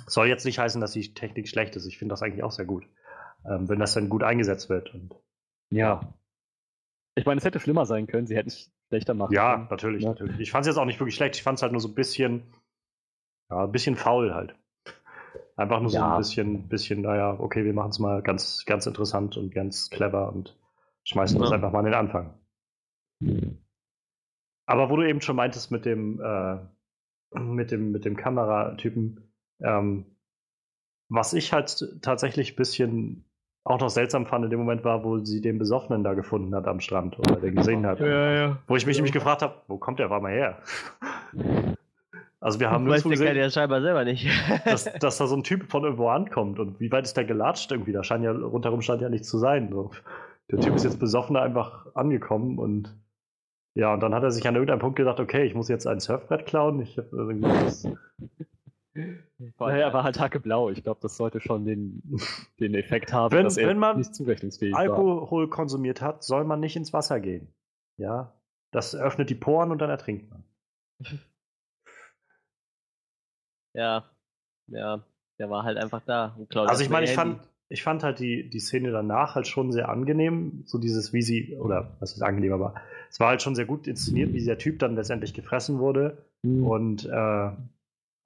[0.06, 1.86] Soll jetzt nicht heißen, dass die Technik schlecht ist.
[1.86, 2.88] Ich finde das eigentlich auch sehr gut.
[3.46, 4.94] Ähm, wenn das dann gut eingesetzt wird.
[4.94, 5.16] Und
[5.72, 6.14] Ja.
[7.16, 9.68] Ich meine, es hätte schlimmer sein können, sie hätten es schlechter machen ja, können.
[9.70, 10.10] natürlich, Ja.
[10.10, 10.40] natürlich.
[10.40, 11.36] Ich fand es jetzt auch nicht wirklich schlecht.
[11.36, 12.44] Ich fand es halt nur so ein bisschen,
[13.50, 14.56] ja, ein bisschen faul halt.
[15.56, 16.14] Einfach nur so Ja.
[16.14, 20.32] ein bisschen, bisschen, naja, okay, wir machen es mal ganz, ganz interessant und ganz clever
[20.32, 20.58] und
[21.04, 21.56] schmeißen das Ja.
[21.56, 22.34] einfach mal an den Anfang.
[24.66, 26.60] Aber wo du eben schon meintest mit dem, äh,
[27.38, 30.06] mit dem, mit dem Kameratypen, ähm,
[31.10, 33.29] was ich halt tatsächlich ein bisschen
[33.64, 36.68] auch noch seltsam fand in dem Moment war, wo sie den Besoffenen da gefunden hat
[36.68, 38.00] am Strand oder den gesehen hat.
[38.00, 38.58] ja.
[38.68, 40.58] Wo ich mich nämlich gefragt habe, wo kommt der auf einmal her?
[42.42, 44.26] Also wir haben nur gesehen, ja scheinbar selber nicht.
[44.66, 47.70] dass, dass da so ein Typ von irgendwo ankommt und wie weit ist der gelatscht
[47.72, 47.92] irgendwie?
[47.92, 49.70] Da scheint ja rundherum scheint ja nichts zu sein.
[49.70, 49.92] So.
[50.50, 52.96] Der Typ ist jetzt besoffen einfach angekommen und
[53.76, 56.00] ja, und dann hat er sich an irgendeinem Punkt gedacht, okay, ich muss jetzt ein
[56.00, 56.82] Surfbrett klauen.
[56.82, 57.88] Ich habe irgendwie das,
[58.94, 60.70] Naja, er war halt hackeblau.
[60.72, 62.02] Ich glaube, das sollte schon den,
[62.60, 64.80] den Effekt haben, Wenn- dass er wenn man nicht zurechnungsfähig war.
[64.82, 67.54] Alkohol konsumiert hat, soll man nicht ins Wasser gehen.
[67.98, 68.34] Ja,
[68.72, 70.44] das öffnet die Poren und dann ertrinkt man.
[73.74, 74.10] ja.
[74.68, 75.04] ja,
[75.38, 76.38] der war halt einfach da.
[76.56, 79.90] also ich meine, ich fand, ich fand halt die, die Szene danach halt schon sehr
[79.90, 80.64] angenehm.
[80.66, 82.76] So dieses, wie sie, oder was ist angenehm, aber
[83.10, 86.18] es war halt schon sehr gut inszeniert, wie dieser Typ dann letztendlich gefressen wurde.
[86.42, 86.64] Mhm.
[86.64, 87.52] Und, äh,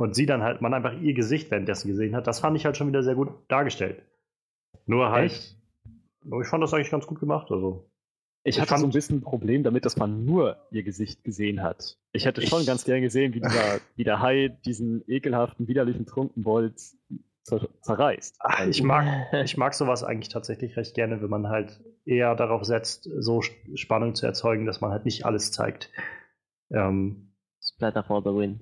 [0.03, 2.27] und sie dann halt, man einfach ihr Gesicht währenddessen gesehen hat.
[2.27, 4.03] Das fand ich halt schon wieder sehr gut dargestellt.
[4.85, 5.31] Nur halt.
[5.31, 5.57] Echt?
[6.41, 7.49] Ich fand das eigentlich ganz gut gemacht.
[7.51, 7.89] Also.
[8.43, 11.63] Ich, ich hatte so ein bisschen ein Problem damit, dass man nur ihr Gesicht gesehen
[11.63, 11.97] hat.
[12.11, 16.81] Ich hätte schon ganz gern gesehen, wie, dieser, wie der Hai diesen ekelhaften, widerlichen Trunkenbold
[17.81, 18.35] zerreißt.
[18.39, 19.05] Ach, also ich, mag,
[19.45, 24.15] ich mag sowas eigentlich tatsächlich recht gerne, wenn man halt eher darauf setzt, so Spannung
[24.15, 25.89] zu erzeugen, dass man halt nicht alles zeigt.
[26.71, 28.59] Ähm, Splatter for the win.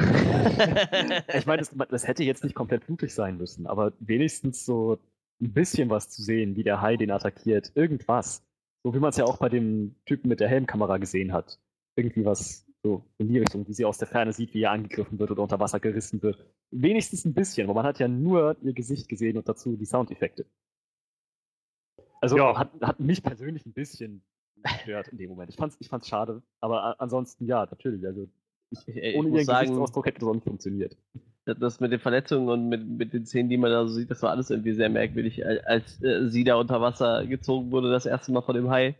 [1.34, 4.98] ich meine, das, das, hätte jetzt nicht komplett blutig sein müssen, aber wenigstens so
[5.40, 7.72] ein bisschen was zu sehen, wie der Hai den attackiert.
[7.74, 8.44] Irgendwas.
[8.82, 11.58] So wie man es ja auch bei dem Typen mit der Helmkamera gesehen hat.
[11.96, 15.18] Irgendwie was so in die Richtung, wie sie aus der Ferne sieht, wie er angegriffen
[15.18, 16.46] wird oder unter Wasser gerissen wird.
[16.70, 20.46] Wenigstens ein bisschen, weil man hat ja nur ihr Gesicht gesehen und dazu die Soundeffekte.
[22.20, 22.58] Also ja.
[22.58, 24.22] hat, hat mich persönlich ein bisschen
[24.62, 25.50] gestört in dem Moment.
[25.50, 28.04] Ich fand's, ich fand's schade, aber ansonsten ja, natürlich.
[28.06, 28.28] Also
[28.70, 30.96] ich, ich, ohne ihren sagen, Gesichtsausdruck hätte das auch nicht funktioniert
[31.58, 34.22] das mit den Verletzungen und mit, mit den Szenen, die man da so sieht, das
[34.22, 38.32] war alles irgendwie sehr merkwürdig, als äh, sie da unter Wasser gezogen wurde, das erste
[38.32, 38.94] Mal von dem Hai.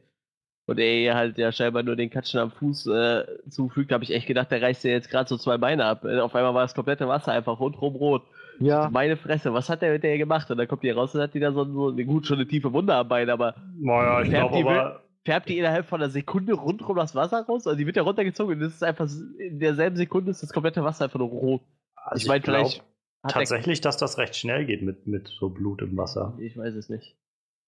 [0.66, 4.12] Und er ihr halt ja scheinbar nur den Katschen am Fuß äh, zufügt, habe ich
[4.12, 6.04] echt gedacht, der reißt ja jetzt gerade so zwei Beine ab.
[6.04, 8.22] Äh, auf einmal war das komplette Wasser einfach rundherum rot.
[8.60, 8.88] Ja.
[8.92, 10.50] Meine Fresse, was hat der mit der gemacht?
[10.50, 12.72] Und dann kommt die raus und hat die da so, so gut, schon eine tiefe
[12.72, 13.54] Wunde am Bein, aber.
[13.80, 17.66] Naja, ich glaube aber färbt die innerhalb von einer Sekunde rundherum das Wasser raus.
[17.66, 19.08] Also die wird ja runtergezogen und das ist einfach
[19.38, 21.62] in derselben Sekunde ist das komplette Wasser einfach nur rot.
[21.94, 22.84] Also ich meine, vielleicht.
[23.22, 26.38] Tatsächlich, dass das recht schnell geht mit, mit so Blut im Wasser.
[26.40, 27.18] Ich weiß es nicht.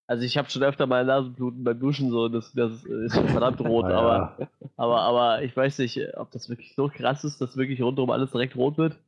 [0.06, 3.84] Also ich habe schon öfter mal Nasenbluten beim Duschen, so das, das ist verdammt rot,
[3.92, 8.10] aber, aber, aber ich weiß nicht, ob das wirklich so krass ist, dass wirklich rundherum
[8.10, 8.98] alles direkt rot wird.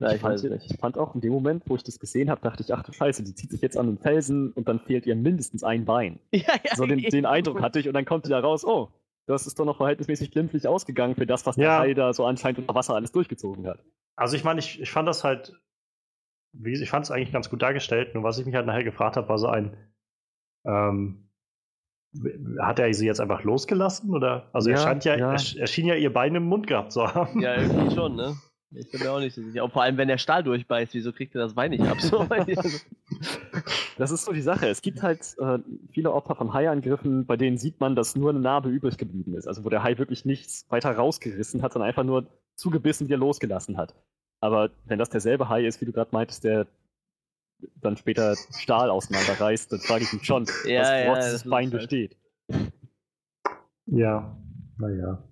[0.00, 2.62] Ja, ich, fand, ich, fand, auch in dem Moment, wo ich das gesehen habe, dachte
[2.62, 5.14] ich, ach du Scheiße, die zieht sich jetzt an den Felsen und dann fehlt ihr
[5.14, 6.18] mindestens ein Bein.
[6.32, 8.88] Ja, ja, so den, den Eindruck hatte ich und dann kommt die da raus, oh,
[9.26, 12.60] das ist doch noch verhältnismäßig glimpflich ausgegangen für das, was der Hai da so anscheinend
[12.60, 13.84] unter Wasser alles durchgezogen hat.
[14.16, 15.52] Also ich meine, ich, ich fand das halt,
[16.52, 19.16] wie, ich fand es eigentlich ganz gut dargestellt, nur was ich mich halt nachher gefragt
[19.16, 19.76] habe, war so ein,
[20.64, 21.28] ähm,
[22.58, 24.10] hat er sie jetzt einfach losgelassen?
[24.14, 24.48] Oder?
[24.52, 25.32] Also ja, er scheint ja, ja.
[25.32, 27.40] Er, er, schien ja ihr Bein im Mund gehabt zu haben.
[27.40, 28.36] Ja, irgendwie schon, ne?
[28.72, 29.64] Ich bin mir auch nicht so sicher.
[29.64, 31.98] Und vor allem, wenn der Stahl durchbeißt, wieso kriegt er das Bein nicht ab?
[32.10, 32.26] So,
[33.98, 34.68] das ist so die Sache.
[34.68, 35.58] Es gibt halt äh,
[35.92, 39.46] viele Opfer von Haiangriffen, bei denen sieht man, dass nur eine Narbe übrig geblieben ist.
[39.46, 43.76] Also wo der Hai wirklich nichts weiter rausgerissen hat, sondern einfach nur zugebissen wieder losgelassen
[43.76, 43.94] hat.
[44.40, 46.66] Aber wenn das derselbe Hai ist, wie du gerade meintest, der
[47.76, 51.70] dann später Stahl auseinanderreißt, dann frage ich mich schon, ja, was ja, trotz das Bein
[51.70, 52.16] halt besteht.
[53.86, 54.36] Ja,
[54.78, 55.22] naja.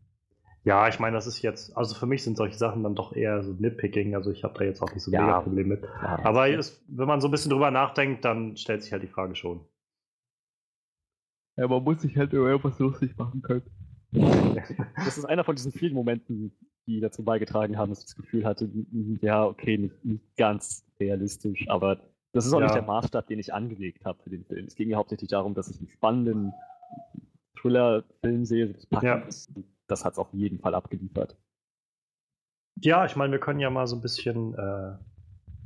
[0.68, 3.42] Ja, ich meine, das ist jetzt, also für mich sind solche Sachen dann doch eher
[3.42, 5.22] so Nitpicking, also ich habe da jetzt auch nicht so ja.
[5.22, 5.82] mega Problem mit.
[5.82, 9.08] Ja, Aber es, wenn man so ein bisschen drüber nachdenkt, dann stellt sich halt die
[9.08, 9.64] Frage schon.
[11.56, 13.62] Ja, man muss sich halt über irgendwas lustig machen können.
[15.04, 16.52] Das ist einer von diesen vielen Momenten,
[16.86, 18.68] die dazu beigetragen haben, dass ich das Gefühl hatte,
[19.22, 22.00] ja, okay, nicht, nicht ganz realistisch, aber
[22.32, 22.66] das ist auch ja.
[22.66, 24.66] nicht der Maßstab, den ich angelegt habe für den Film.
[24.66, 26.52] Es ging ja hauptsächlich darum, dass ich einen spannenden
[27.56, 28.74] Thriller-Film sehe.
[28.90, 29.22] Das, ja.
[29.88, 31.36] Das hat es auf jeden Fall abgeliefert.
[32.80, 34.96] Ja, ich meine, wir können ja mal so ein bisschen äh,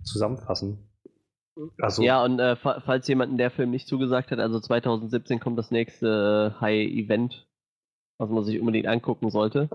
[0.03, 0.89] zusammenfassen.
[1.79, 5.71] Also, ja, und äh, falls jemanden der Film nicht zugesagt hat, also 2017 kommt das
[5.71, 7.47] nächste äh, High-Event,
[8.19, 9.69] was man sich unbedingt angucken sollte.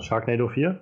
[0.00, 0.80] Sharknado 4?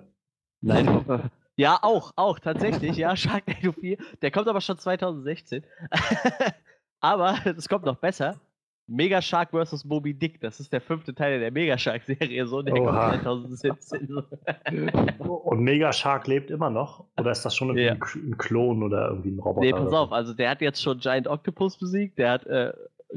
[0.61, 1.05] Nein,
[1.55, 3.97] ja, auch, auch, tatsächlich, ja, Sharknado 4.
[4.23, 5.63] Der kommt aber schon 2016.
[6.99, 8.41] aber es kommt noch besser.
[8.89, 9.85] Mega Shark vs.
[9.85, 13.17] Moby Dick, das ist der fünfte Teil der Mega Shark-Serie, so, der Oha.
[13.17, 14.09] kommt 2017.
[15.19, 17.05] Und Mega Shark lebt immer noch?
[17.17, 17.93] Oder ist das schon ja.
[17.93, 19.65] ein Klon oder irgendwie ein Roboter?
[19.65, 22.73] Nee, pass auf, also der hat jetzt schon Giant Octopus besiegt, der hat äh,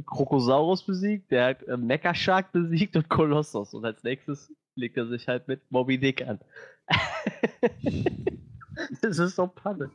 [0.06, 3.74] Krokosaurus besiegt, der hat äh, Mecha Shark besiegt und Kolossus.
[3.74, 6.40] Und als nächstes legt er sich halt mit Moby Dick an.
[9.02, 9.90] das ist so Panne.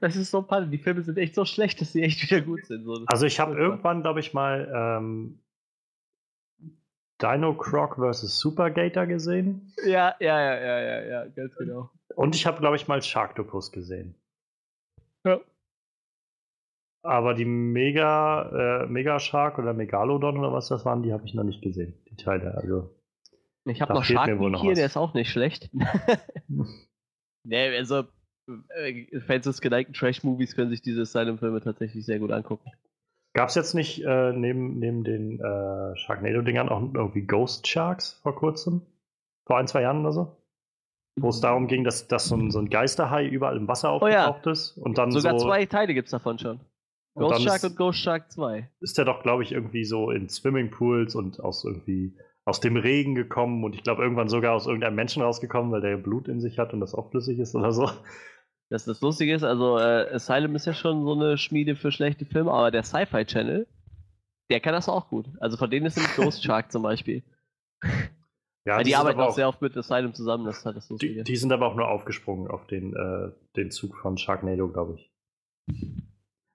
[0.00, 0.68] Das ist so Panne.
[0.68, 2.84] Die Filme sind echt so schlecht, dass sie echt wieder gut sind.
[2.84, 5.40] So, also ich habe irgendwann, glaube ich, mal ähm,
[7.20, 8.38] Dino Croc vs.
[8.38, 9.72] Super Gator gesehen.
[9.84, 11.90] Ja, ja, ja, ja, ja, ja, ganz genau.
[12.14, 14.14] Und ich habe, glaube ich, mal Sharktopus gesehen.
[15.24, 15.40] Ja.
[17.02, 21.34] Aber die Mega, äh, Mega Shark oder Megalodon oder was das waren, die habe ich
[21.34, 21.94] noch nicht gesehen.
[22.10, 22.94] Die Teile, also.
[23.64, 25.70] Ich habe noch Shark hier, der ist auch nicht schlecht.
[27.44, 28.04] nee, also
[28.76, 32.70] äh, Fans des geneigten Trash-Movies können sich diese Asylum-Filme tatsächlich sehr gut angucken.
[33.32, 38.34] Gab es jetzt nicht äh, neben, neben den äh, Sharknado-Dingern auch irgendwie Ghost Sharks vor
[38.34, 38.82] kurzem?
[39.46, 40.36] Vor ein, zwei Jahren oder so?
[41.16, 44.06] wo es darum ging, dass, dass so, ein, so ein Geisterhai überall im Wasser Oh
[44.06, 44.28] ja.
[44.28, 44.76] aufgetaucht ist.
[44.78, 46.60] Und dann Sogar so, zwei Teile gibt es davon schon.
[47.14, 48.70] und Ghost dann Shark ist, und Ghost Shark 2.
[48.80, 53.14] ist der doch, glaube ich, irgendwie so in Swimmingpools und aus irgendwie aus dem Regen
[53.14, 56.58] gekommen und ich glaube irgendwann sogar aus irgendeinem Menschen rausgekommen, weil der Blut in sich
[56.58, 57.90] hat und das auch flüssig ist oder so.
[58.70, 62.24] Das das Lustige ist, also äh, Asylum ist ja schon so eine Schmiede für schlechte
[62.24, 63.66] Filme, aber der Sci-Fi Channel,
[64.48, 65.26] der kann das auch gut.
[65.40, 67.22] Also von denen ist nämlich Ghost Shark zum Beispiel.
[68.64, 70.88] Ja, Weil die sind arbeiten auch sehr oft mit Asylum zusammen, das ist halt das
[70.88, 71.24] Lustige.
[71.24, 74.94] die, die sind aber auch nur aufgesprungen auf den, äh, den Zug von Sharknado, glaube
[74.98, 75.12] ich.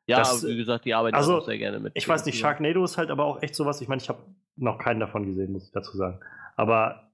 [0.07, 1.93] ja, das- aber wie gesagt, die arbeiten also, auch sehr gerne mit.
[1.95, 2.37] Ich weiß nicht.
[2.39, 3.81] Sharknado ist halt aber auch echt sowas.
[3.81, 4.19] Ich meine, ich habe
[4.55, 6.19] noch keinen davon gesehen, muss ich dazu sagen.
[6.55, 7.11] Aber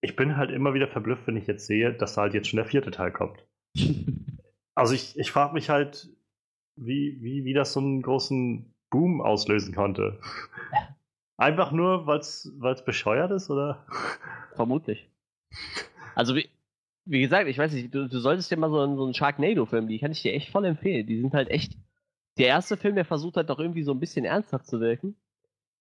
[0.00, 2.56] ich bin halt immer wieder verblüfft, wenn ich jetzt sehe, dass da halt jetzt schon
[2.58, 3.44] der vierte Teil kommt.
[4.74, 6.08] Also ich, ich frage mich halt,
[6.76, 10.20] wie, wie, wie das so einen großen Boom auslösen konnte.
[11.36, 13.84] Einfach nur, weil es bescheuert ist, oder?
[14.54, 15.10] Vermutlich.
[16.14, 16.48] Also wie,
[17.06, 19.88] wie gesagt, ich weiß nicht, du, du solltest dir mal so einen, so einen Sharknado-Film,
[19.88, 21.08] die kann ich dir echt voll empfehlen.
[21.08, 21.76] Die sind halt echt.
[22.38, 25.16] Der erste Film, der versucht halt doch irgendwie so ein bisschen ernsthaft zu wirken.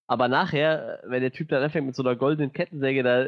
[0.08, 3.28] Aber nachher, wenn der Typ dann anfängt mit so einer goldenen Kettensäge da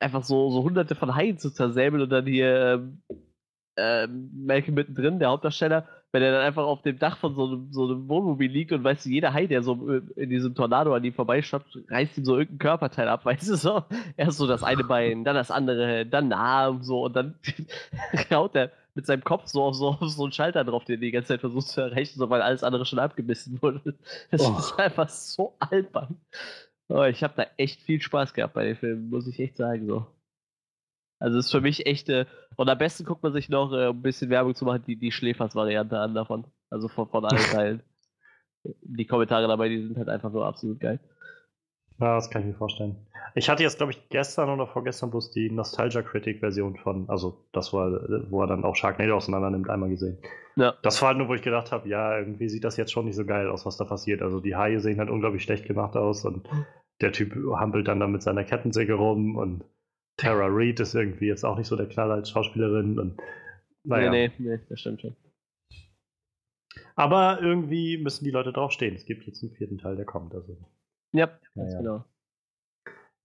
[0.00, 2.92] einfach so, so hunderte von Haien zu zersäbeln und dann hier
[3.78, 7.72] ähm, Malcolm mittendrin, der Hauptdarsteller, wenn er dann einfach auf dem Dach von so einem,
[7.72, 10.94] so einem Wohnmobil liegt und weißt du, jeder Hai, der so äh, in diesem Tornado
[10.94, 13.84] an ihm vorbeischafft, reißt ihm so irgendein Körperteil ab, weißt du so?
[14.16, 17.34] Erst so das eine Bein, dann das andere, dann Arm, so und dann
[18.32, 21.00] haut er mit seinem Kopf so auf so, auf so einen Schalter drauf, den er
[21.00, 23.94] die ganze Zeit versucht zu erreichen, so weil alles andere schon abgebissen wurde.
[24.30, 24.56] Das Oh.
[24.58, 26.16] ist einfach so albern.
[26.88, 29.86] Oh, ich habe da echt viel Spaß gehabt bei den Filmen, muss ich echt sagen
[29.86, 30.06] so.
[31.18, 33.88] Also es ist für mich echt, äh, und am besten guckt man sich noch, äh,
[33.88, 36.46] um ein bisschen Werbung zu machen, die, die Schläfers-Variante an davon.
[36.70, 37.82] Also von, von allen Teilen.
[38.82, 41.00] Die Kommentare dabei, die sind halt einfach nur absolut geil.
[42.00, 42.96] Ja, das kann ich mir vorstellen.
[43.34, 47.72] Ich hatte jetzt, glaube ich, gestern oder vorgestern bloß die Nostalgia Critic-Version von, also das
[47.72, 47.90] war,
[48.30, 50.18] wo er dann auch Sharknado auseinander nimmt, einmal gesehen.
[50.56, 50.74] Ja.
[50.82, 53.16] Das war halt nur, wo ich gedacht habe, ja, irgendwie sieht das jetzt schon nicht
[53.16, 54.22] so geil aus, was da passiert.
[54.22, 56.48] Also die Haie sehen halt unglaublich schlecht gemacht aus und
[57.00, 59.64] der Typ hampelt dann da mit seiner Kettensäge rum und
[60.18, 63.20] Tara Reid ist irgendwie jetzt auch nicht so der Knaller als Schauspielerin und
[63.84, 64.10] naja.
[64.10, 65.16] Nee, nee, nee, das stimmt schon.
[66.94, 68.94] Aber irgendwie müssen die Leute draufstehen.
[68.94, 70.34] Es gibt jetzt einen vierten Teil, der kommt.
[70.34, 70.58] Also.
[71.12, 72.04] Ja, Ja, ganz genau.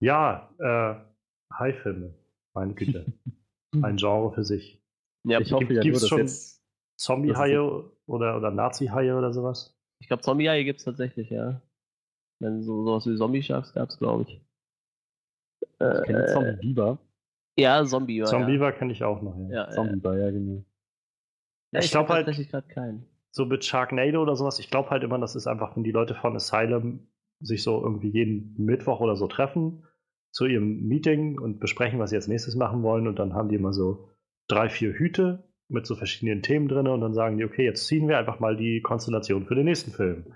[0.00, 2.14] Ja, äh, Haifilme.
[2.54, 3.06] Meine Güte.
[3.82, 4.80] Ein Genre für sich.
[5.24, 6.28] Ja, ich ich, hoffe gibt's dass schon-.
[6.96, 7.60] Zombie-Haie
[8.06, 9.76] oder, oder Nazi-Haie oder sowas?
[10.00, 11.60] ich glaube, Zombie-Haie gibt es tatsächlich, ja.
[12.40, 14.40] Wenn so sowas wie Zombie-Sharks gab es, glaube ich.
[15.80, 16.98] Ich kenne Äh, Zombie Biber.
[17.58, 18.60] ja, Zombie war Zombie ja.
[18.60, 19.36] war kenne ich auch noch.
[19.48, 19.48] Ja.
[19.66, 19.94] Ja, Zombie ja.
[19.96, 20.64] Biber, ja, genau.
[21.72, 23.06] ja, Ich ich glaub glaube halt- tatsächlich gerade keinen.
[23.30, 26.14] So mit Sharknado oder sowas, ich glaube halt immer, das ist einfach, wenn die Leute
[26.14, 27.08] von Asylum
[27.40, 29.84] sich so irgendwie jeden Mittwoch oder so treffen
[30.30, 33.56] zu ihrem Meeting und besprechen, was sie als nächstes machen wollen und dann haben die
[33.56, 34.08] immer so
[34.48, 38.06] drei, vier Hüte mit so verschiedenen Themen drin und dann sagen die, okay, jetzt ziehen
[38.06, 40.26] wir einfach mal die Konstellation für den nächsten Film.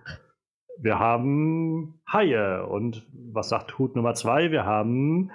[0.80, 4.50] Wir haben Haie und was sagt Hut Nummer zwei?
[4.50, 5.30] Wir haben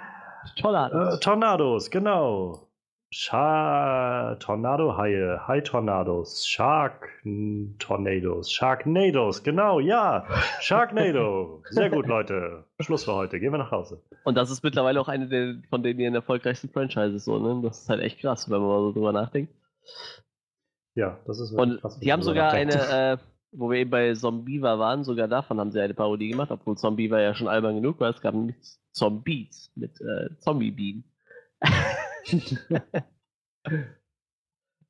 [0.56, 1.14] Toller.
[1.14, 2.68] Äh, Tornados, genau.
[3.10, 10.26] Sha Tornado-Haie, Hai-Tornados, Shark-Tornados, Sharknados, genau, ja.
[10.60, 11.62] Sharknado.
[11.70, 12.64] Sehr gut, Leute.
[12.80, 13.38] Schluss für heute.
[13.38, 14.02] Gehen wir nach Hause.
[14.24, 17.60] Und das ist mittlerweile auch eine der, von den ihren erfolgreichsten Franchises, so, ne?
[17.62, 19.54] Das ist halt echt krass, wenn man mal so drüber nachdenkt.
[20.96, 22.74] Ja, das ist wirklich Und krass, die haben sogar nachdenkt.
[22.74, 23.16] eine, äh,
[23.56, 27.20] wo wir eben bei Zombiever waren, sogar davon haben sie eine Parodie gemacht, obwohl Zombiever
[27.20, 28.10] ja schon albern genug war.
[28.10, 28.56] Es gab nämlich
[28.92, 31.04] Zombies mit äh, Zombie-Bean.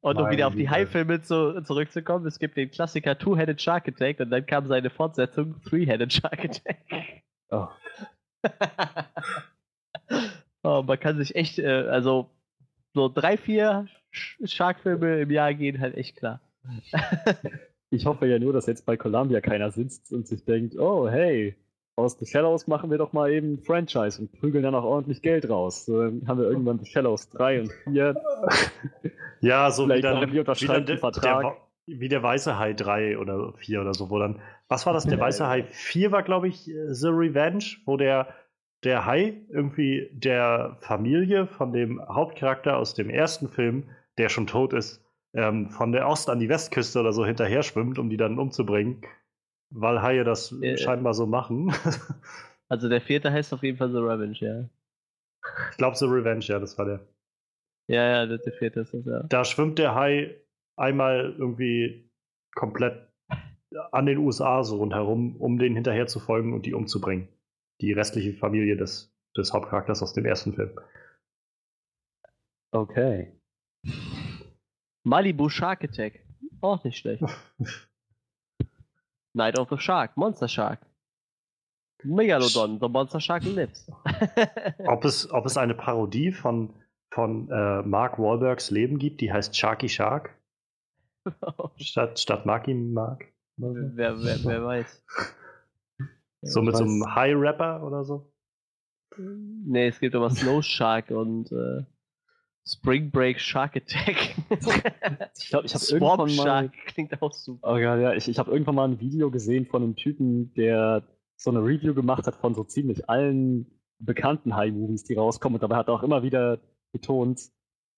[0.00, 0.70] Und um Meine wieder auf die Güte.
[0.70, 5.62] Hai-Filme zu, zurückzukommen, es gibt den Klassiker Two-Headed Shark Attack und dann kam seine Fortsetzung
[5.62, 7.22] Three-Headed Shark Attack.
[7.48, 7.68] Oh.
[10.62, 12.28] oh, man kann sich echt, äh, also
[12.92, 13.86] so drei, vier
[14.44, 16.42] Shark-Filme im Jahr gehen halt echt klar.
[17.94, 21.56] Ich hoffe ja nur, dass jetzt bei Columbia keiner sitzt und sich denkt, oh hey,
[21.96, 25.22] aus The Shallows machen wir doch mal eben ein Franchise und prügeln dann auch ordentlich
[25.22, 25.86] Geld raus.
[25.86, 28.14] So, dann haben wir irgendwann The Shallows 3 und 4.
[29.40, 31.42] Ja, so wie dann, wie, dann der, Vertrag.
[31.42, 35.04] der, wie der Weiße Hai 3 oder 4 oder so, wo dann, was war das?
[35.04, 38.28] Der Weiße Hai 4 war, glaube ich, äh, The Revenge, wo der,
[38.84, 43.84] der Hai irgendwie der Familie von dem Hauptcharakter aus dem ersten Film,
[44.16, 45.03] der schon tot ist,
[45.34, 49.02] ähm, von der Ost- an die Westküste oder so hinterher schwimmt, um die dann umzubringen,
[49.70, 50.76] weil Haie das Äh.
[50.78, 51.72] scheinbar so machen.
[52.70, 54.68] Also der vierte heißt auf jeden Fall The Revenge, ja.
[55.70, 57.06] ich glaube, The Revenge, ja, das war der.
[57.88, 59.22] Ja, ja, der, der vierte ist das, ja.
[59.24, 60.34] Da schwimmt der Hai
[60.76, 62.10] einmal irgendwie
[62.54, 63.06] komplett
[63.92, 67.28] an den USA so rundherum, um den hinterher zu folgen und die umzubringen.
[67.82, 70.70] Die restliche Familie des, des Hauptcharakters aus dem ersten Film.
[72.72, 73.30] Okay.
[75.04, 76.20] Malibu Shark Attack.
[76.60, 77.22] Auch nicht schlecht.
[79.34, 80.80] Night of the Shark, Monster Shark.
[82.04, 83.90] Megalodon, The Monster Shark Lives.
[84.86, 86.74] Ob es, ob es eine Parodie von,
[87.10, 90.36] von äh, Mark Wahlbergs Leben gibt, die heißt Sharky Shark,
[91.76, 93.24] statt, statt Marky Mark.
[93.56, 95.02] wer, wer, wer weiß.
[96.42, 98.30] So mit Ich so einem weiß- High-Rapper oder so.
[99.16, 101.84] Nee, es gibt aber Snow Shark und äh,
[102.66, 104.34] Spring Break Shark Attack.
[105.38, 106.44] Ich glaube, ich habe irgendwann mal.
[106.44, 107.74] Shark klingt auch super.
[107.74, 111.02] Oh ja, ja, ich, ich habe irgendwann mal ein Video gesehen von einem Typen, der
[111.36, 113.66] so eine Review gemacht hat von so ziemlich allen
[113.98, 115.56] bekannten High-Movies, die rauskommen.
[115.56, 116.60] Und dabei hat er auch immer wieder
[116.92, 117.50] betont,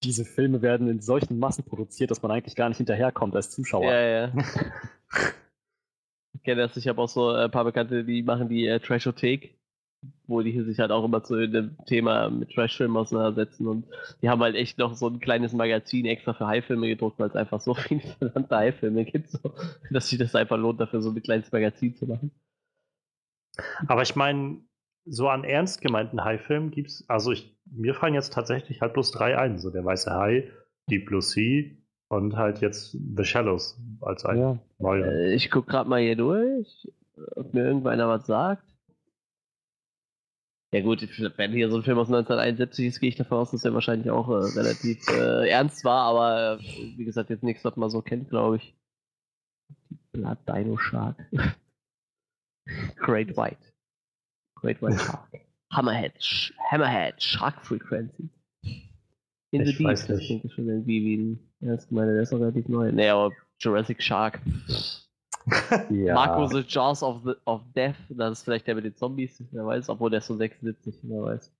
[0.02, 3.92] diese Filme werden in solchen Massen produziert, dass man eigentlich gar nicht hinterherkommt als Zuschauer.
[3.92, 4.32] Ja, ja.
[6.34, 9.55] Ich kenne das, ich habe auch so ein paar Bekannte, die machen die äh, Trashothek,
[10.26, 13.86] wo die sich halt auch immer zu dem Thema mit Trashfilmen auseinandersetzen und
[14.22, 17.36] die haben halt echt noch so ein kleines Magazin extra für High-Filme gedruckt, weil es
[17.36, 19.38] einfach so viele verdammte High-Filme gibt, so,
[19.90, 22.30] dass sich das einfach lohnt, dafür so ein kleines Magazin zu machen.
[23.86, 24.60] Aber ich meine,
[25.06, 29.12] so an ernst gemeinten Hai-Filmen gibt es, also ich, mir fallen jetzt tatsächlich halt bloß
[29.12, 29.58] drei ein.
[29.58, 30.50] So der Weiße Hai,
[30.90, 31.70] Deep Blue Sea
[32.08, 34.58] und halt jetzt The Shallows als ein Ja.
[34.78, 35.06] neuer.
[35.06, 36.88] Äh, ich guck gerade mal hier durch,
[37.36, 38.64] ob mir irgendeiner was sagt.
[40.72, 41.00] Ja gut,
[41.36, 44.10] wenn hier so ein Film aus 1971 ist, gehe ich davon aus, dass er wahrscheinlich
[44.10, 46.64] auch äh, relativ äh, ernst war, aber äh,
[46.96, 48.74] wie gesagt, jetzt nichts, was man so kennt, glaube ich.
[50.12, 51.16] Blood Dino Shark.
[52.96, 53.58] Great White.
[54.56, 55.28] Great White Shark.
[55.72, 56.12] Hammerhead.
[56.22, 57.22] Sh Hammerhead.
[57.22, 58.28] Shark Frequency.
[59.52, 59.86] In the Ich Deep.
[59.86, 61.52] weiß Das klingt schon irgendwie wie ein.
[61.60, 62.90] Ja, das meine, der ist noch relativ neu.
[62.92, 64.40] Nee, aber Jurassic Shark.
[65.90, 66.14] Ja.
[66.14, 69.66] Marco the Jaws of, the, of Death, das ist vielleicht der mit den Zombies, wer
[69.66, 71.52] weiß, obwohl der ist so 76, wer weiß.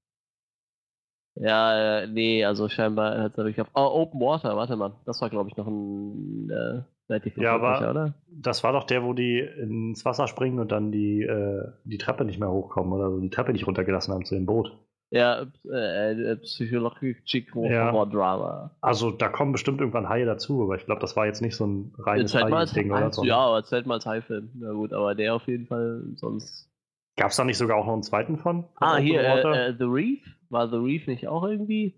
[1.39, 3.69] Ja, äh, nee, also scheinbar hat er wirklich auf.
[3.75, 7.91] Oh, Open Water, warte mal, das war glaube ich noch ein äh, relativ Ja, aber-
[7.91, 8.15] oder?
[8.29, 12.25] Das war doch der, wo die ins Wasser springen und dann die, äh, die Treppe
[12.25, 14.77] nicht mehr hochkommen oder so, die Treppe nicht runtergelassen haben zu dem Boot.
[15.17, 17.23] Ja, äh, äh, Psychologic.
[17.55, 18.71] Horror Drama.
[18.81, 21.67] Also da kommen bestimmt irgendwann Haie dazu, aber ich glaube, das war jetzt nicht so
[21.67, 23.25] ein reines Hai-Ding oder so.
[23.25, 24.51] ja, aber zählt mal als High-Film.
[24.55, 26.71] Na gut, aber der auf jeden Fall sonst.
[27.17, 28.65] Gab es da nicht sogar auch noch einen zweiten von?
[28.65, 30.21] Von Ah, Open hier, äh, äh, The Reef.
[30.51, 31.95] War The Reef nicht auch irgendwie?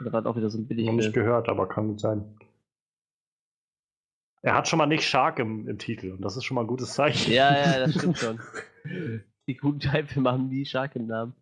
[0.00, 2.36] Oder war das auch wieder so ein billig Noch nicht gehört, aber kann gut sein.
[4.42, 6.66] Er hat schon mal nicht Shark im, im Titel und das ist schon mal ein
[6.66, 7.32] gutes Zeichen.
[7.32, 8.40] Ja, ja, das stimmt schon.
[9.46, 11.34] Die guten Teilfilme haben nie Shark im Namen.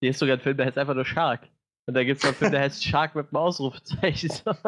[0.00, 1.42] Hier ist sogar ein Film, der heißt einfach nur Shark.
[1.86, 4.30] Und da gibt es noch einen Film, der heißt Shark mit einem Ausrufezeichen.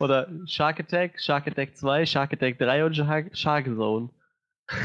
[0.00, 4.10] Oder Shark Attack, Shark Attack 2, Shark Attack 3 und Shark, Shark Zone.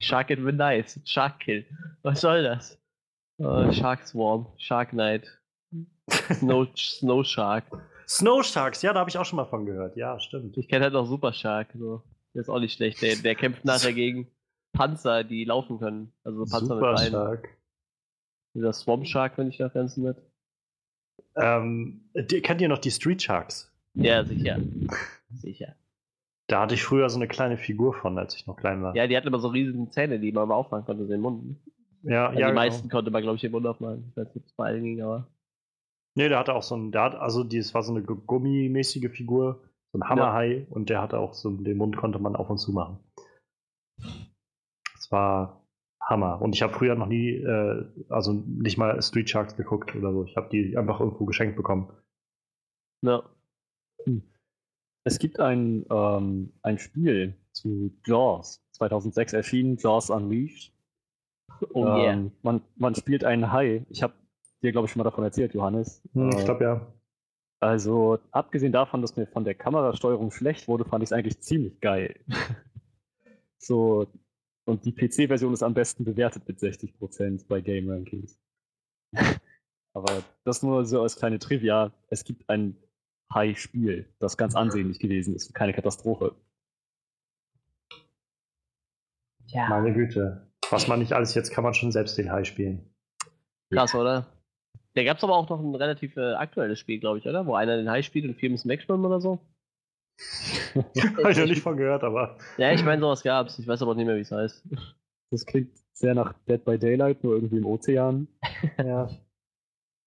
[0.00, 1.64] Shark in the Nice, Shark Kill.
[2.02, 2.78] Was soll das?
[3.38, 5.26] Uh, Shark Swarm, Shark Knight,
[6.10, 7.64] Snow, Snow Shark.
[8.06, 9.96] Snow Sharks, ja, da habe ich auch schon mal von gehört.
[9.96, 10.56] Ja, stimmt.
[10.58, 11.68] Ich kenne halt noch Super Shark.
[11.74, 12.02] So.
[12.34, 13.00] Der ist auch nicht schlecht.
[13.00, 14.28] Der, der kämpft nachher gegen
[14.74, 16.12] Panzer, die laufen können.
[16.24, 17.10] Also Panzer Super mit Beinen.
[17.10, 17.48] Shark.
[18.54, 20.18] Dieser Swamp Shark, wenn ich da ganz nett.
[21.36, 23.72] Ähm, kennt ihr noch die Street Sharks?
[23.94, 24.58] Ja, sicher.
[25.32, 25.74] sicher.
[26.48, 28.94] Da hatte ich früher so eine kleine Figur von, als ich noch klein war.
[28.94, 31.56] Ja, die hatten immer so riesige Zähne, die man mal aufmachen konnte, so den Mund.
[32.02, 32.60] ja, Also ja die genau.
[32.60, 34.04] meisten konnte man, glaube ich, den Mund aufmachen.
[34.10, 35.26] Ich weiß nicht, ob es bei allen ging, aber.
[36.16, 38.14] Nee, der hatte auch so ein, der hat, also die, es war so eine gu-
[38.26, 39.62] gummimäßige Figur,
[39.92, 42.70] so ein Hammerhai und der hatte auch so, den Mund konnte man auf und zu
[42.72, 42.98] machen.
[45.04, 45.66] Das war
[46.00, 46.40] Hammer.
[46.40, 50.24] Und ich habe früher noch nie, äh, also nicht mal Street Sharks geguckt oder so.
[50.24, 51.90] Ich habe die einfach irgendwo geschenkt bekommen.
[53.02, 53.22] Ja.
[55.04, 60.72] Es gibt ein, ähm, ein Spiel zu Jaws, 2006 erschienen, Jaws Unleashed.
[61.72, 62.30] Oh ähm, yeah.
[62.42, 63.84] man, man spielt einen Hai.
[63.90, 64.14] Ich habe
[64.62, 66.02] dir, glaube ich, schon mal davon erzählt, Johannes.
[66.14, 66.94] Hm, Äh, ich glaube ja.
[67.60, 71.80] Also, abgesehen davon, dass mir von der Kamerasteuerung schlecht wurde, fand ich es eigentlich ziemlich
[71.80, 72.14] geil.
[73.58, 74.06] so,
[74.64, 78.38] und die PC-Version ist am besten bewertet mit 60% bei Game Rankings.
[79.92, 81.92] Aber das nur so als kleine Trivia.
[82.08, 82.76] Es gibt ein
[83.32, 85.54] High-Spiel, das ganz ansehnlich gewesen ist.
[85.54, 86.34] Keine Katastrophe.
[89.46, 89.68] Ja.
[89.68, 90.50] Meine Güte.
[90.70, 92.90] Was man nicht alles jetzt kann man schon selbst den Hai spielen.
[93.70, 94.26] Krass, oder?
[94.94, 97.46] Da gab es aber auch noch ein relativ äh, aktuelles Spiel, glaube ich, oder?
[97.46, 99.40] Wo einer den Hai spielt und vier müssen wegschwimmen oder so.
[100.74, 102.36] Habe ich noch nicht von gehört, aber.
[102.58, 103.58] Ja, ich meine, sowas gab's.
[103.58, 104.64] Ich weiß aber nicht mehr, wie es heißt.
[105.30, 108.28] Das klingt sehr nach Dead by Daylight, nur irgendwie im Ozean.
[108.78, 109.08] Ja.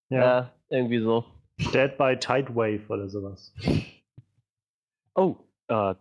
[0.10, 0.54] Ja, Ja.
[0.70, 1.26] irgendwie so.
[1.74, 3.54] Dead by Tide Wave oder sowas.
[5.16, 5.36] Oh,
[5.68, 5.96] äh,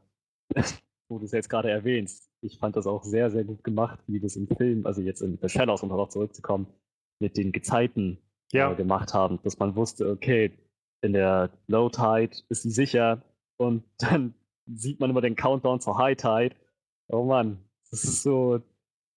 [1.09, 2.30] wo du es jetzt gerade erwähnst.
[2.42, 5.38] Ich fand das auch sehr, sehr gut gemacht, wie das im Film, also jetzt in
[5.40, 6.66] The Shallows, um darauf zurückzukommen,
[7.20, 8.18] mit den Gezeiten.
[8.52, 8.70] Ja.
[8.70, 10.52] äh, gemacht haben, dass man wusste, okay,
[11.00, 13.22] in der Low Tide ist sie sicher
[13.57, 14.34] und dann
[14.66, 16.57] sieht man immer den Countdown zur High Tide.
[17.09, 17.59] Oh Mann,
[17.90, 18.61] das ist so.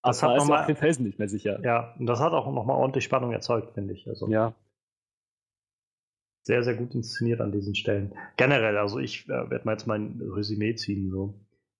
[0.02, 1.60] Das hat ist mal, den Felsen nicht mehr sicher.
[1.62, 4.08] Ja, und das hat auch nochmal ordentlich Spannung erzeugt, finde ich.
[4.08, 4.28] Also.
[4.28, 4.54] Ja.
[6.42, 8.14] Sehr, sehr gut inszeniert an diesen Stellen.
[8.38, 11.10] Generell, also ich äh, werde mal jetzt mein Resümee ziehen.
[11.10, 11.34] So.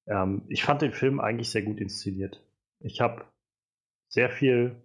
[0.07, 2.45] Ähm, ich fand den Film eigentlich sehr gut inszeniert.
[2.81, 3.25] Ich habe
[4.09, 4.77] sehr viel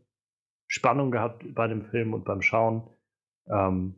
[0.68, 2.84] Spannung gehabt bei dem Film und beim Schauen.
[3.48, 3.96] Ähm,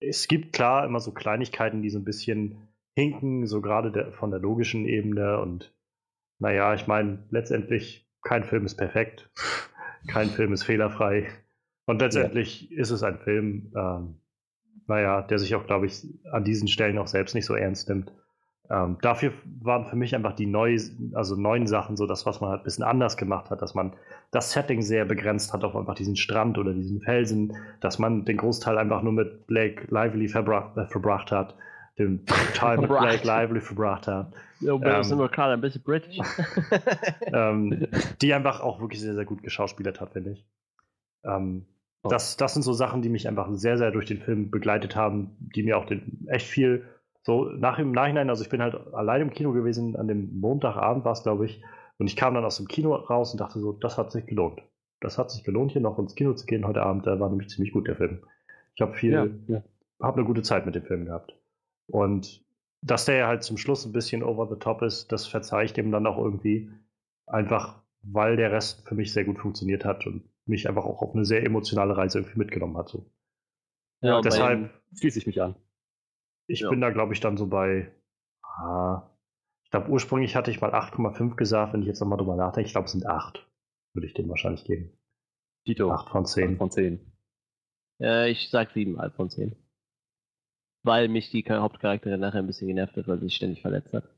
[0.00, 4.30] es gibt klar immer so Kleinigkeiten, die so ein bisschen hinken, so gerade der, von
[4.30, 5.40] der logischen Ebene.
[5.40, 5.74] Und
[6.38, 9.30] naja, ich meine, letztendlich, kein Film ist perfekt,
[10.08, 11.28] kein Film ist fehlerfrei.
[11.86, 12.80] Und letztendlich ja.
[12.80, 14.20] ist es ein Film, ähm,
[14.86, 18.12] naja, der sich auch, glaube ich, an diesen Stellen auch selbst nicht so ernst nimmt.
[18.68, 20.76] Ähm, dafür waren für mich einfach die neu,
[21.14, 23.92] also neuen Sachen so das, was man halt ein bisschen anders gemacht hat, dass man
[24.32, 28.36] das Setting sehr begrenzt hat auf einfach diesen Strand oder diesen Felsen, dass man den
[28.38, 31.54] Großteil einfach nur mit Blake Lively verbracht, äh, verbracht hat,
[31.98, 34.32] den Teil mit Blake Lively verbracht hat.
[34.60, 36.18] Ja, ähm, sind wir gerade ein bisschen britisch.
[37.32, 37.86] ähm,
[38.20, 40.44] die einfach auch wirklich sehr, sehr gut geschauspielert hat, finde ich.
[41.24, 41.66] Ähm,
[42.02, 42.08] oh.
[42.08, 45.36] das, das sind so Sachen, die mich einfach sehr, sehr durch den Film begleitet haben,
[45.54, 46.84] die mir auch den, echt viel
[47.26, 51.04] so nach im Nachhinein, also ich bin halt allein im Kino gewesen, an dem Montagabend
[51.04, 51.60] war es, glaube ich,
[51.98, 54.62] und ich kam dann aus dem Kino raus und dachte so, das hat sich gelohnt.
[55.00, 57.04] Das hat sich gelohnt, hier noch ins Kino zu gehen heute Abend.
[57.04, 58.22] Da war nämlich ziemlich gut der Film.
[58.76, 59.62] Ich habe viel, ja, ja.
[60.00, 61.36] habe eine gute Zeit mit dem Film gehabt.
[61.88, 62.44] Und
[62.80, 65.90] dass der halt zum Schluss ein bisschen over the top ist, das verzeihe ich dem
[65.90, 66.70] dann auch irgendwie.
[67.26, 71.12] Einfach, weil der Rest für mich sehr gut funktioniert hat und mich einfach auch auf
[71.12, 72.88] eine sehr emotionale Reise irgendwie mitgenommen hat.
[72.88, 73.04] So.
[74.00, 75.56] Ja, deshalb schließe ich mich an.
[76.46, 76.70] Ich ja.
[76.70, 77.90] bin da, glaube ich, dann so bei.
[78.42, 79.10] Ah,
[79.64, 81.72] ich glaube, ursprünglich hatte ich mal 8,5 gesagt.
[81.72, 83.46] Wenn ich jetzt nochmal drüber nachdenke, ich glaube, es sind 8.
[83.94, 84.96] Würde ich dem wahrscheinlich geben.
[85.64, 85.90] Tito.
[85.90, 86.52] 8 von 10.
[86.52, 87.12] 8 von 10.
[88.00, 89.56] Äh, ich sag 7,5 von 10.
[90.84, 94.08] Weil mich die Hauptcharaktere nachher ein bisschen genervt hat, weil sie sich ständig verletzt hat.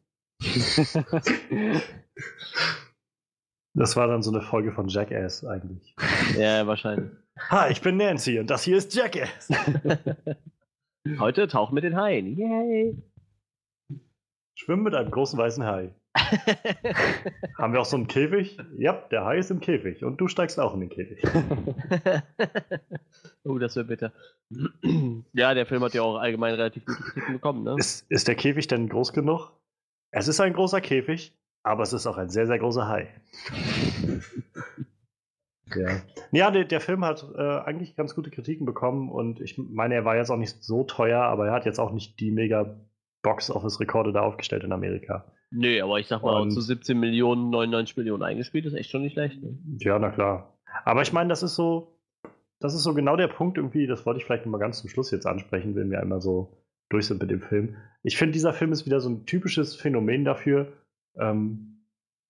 [3.75, 5.95] das war dann so eine Folge von Jackass eigentlich.
[6.37, 7.11] Ja, wahrscheinlich.
[7.49, 9.49] Hi, ich bin Nancy und das hier ist Jackass.
[11.19, 12.37] Heute tauchen mit den Haien.
[12.37, 13.03] Yay!
[14.55, 15.95] Schwimmen mit einem großen weißen Hai.
[17.59, 18.59] Haben wir auch so einen Käfig?
[18.77, 21.23] Ja, der Hai ist im Käfig und du steigst auch in den Käfig.
[23.45, 24.13] oh, das wäre bitter.
[25.33, 27.77] ja, der Film hat ja auch allgemein relativ gute Kritiken bekommen, ne?
[27.79, 29.53] Ist, ist der Käfig denn groß genug?
[30.11, 33.09] Es ist ein großer Käfig, aber es ist auch ein sehr, sehr großer Hai.
[35.77, 36.03] Ja,
[36.33, 40.05] ja der, der Film hat äh, eigentlich ganz gute Kritiken bekommen und ich meine, er
[40.05, 42.77] war jetzt auch nicht so teuer, aber er hat jetzt auch nicht die mega
[43.23, 45.33] Box-Office-Rekorde da aufgestellt in Amerika.
[45.51, 49.03] Nö, aber ich sag mal, und, zu 17 Millionen, 99 Millionen eingespielt ist echt schon
[49.03, 49.43] nicht schlecht.
[49.43, 49.59] Ne?
[49.79, 50.59] Ja, na klar.
[50.85, 51.99] Aber ich meine, das ist so,
[52.61, 55.11] das ist so genau der Punkt irgendwie, das wollte ich vielleicht nochmal ganz zum Schluss
[55.11, 56.59] jetzt ansprechen, wenn wir einmal so
[56.91, 57.77] durch sind mit dem Film.
[58.03, 60.73] Ich finde, dieser Film ist wieder so ein typisches Phänomen dafür,
[61.19, 61.78] ähm,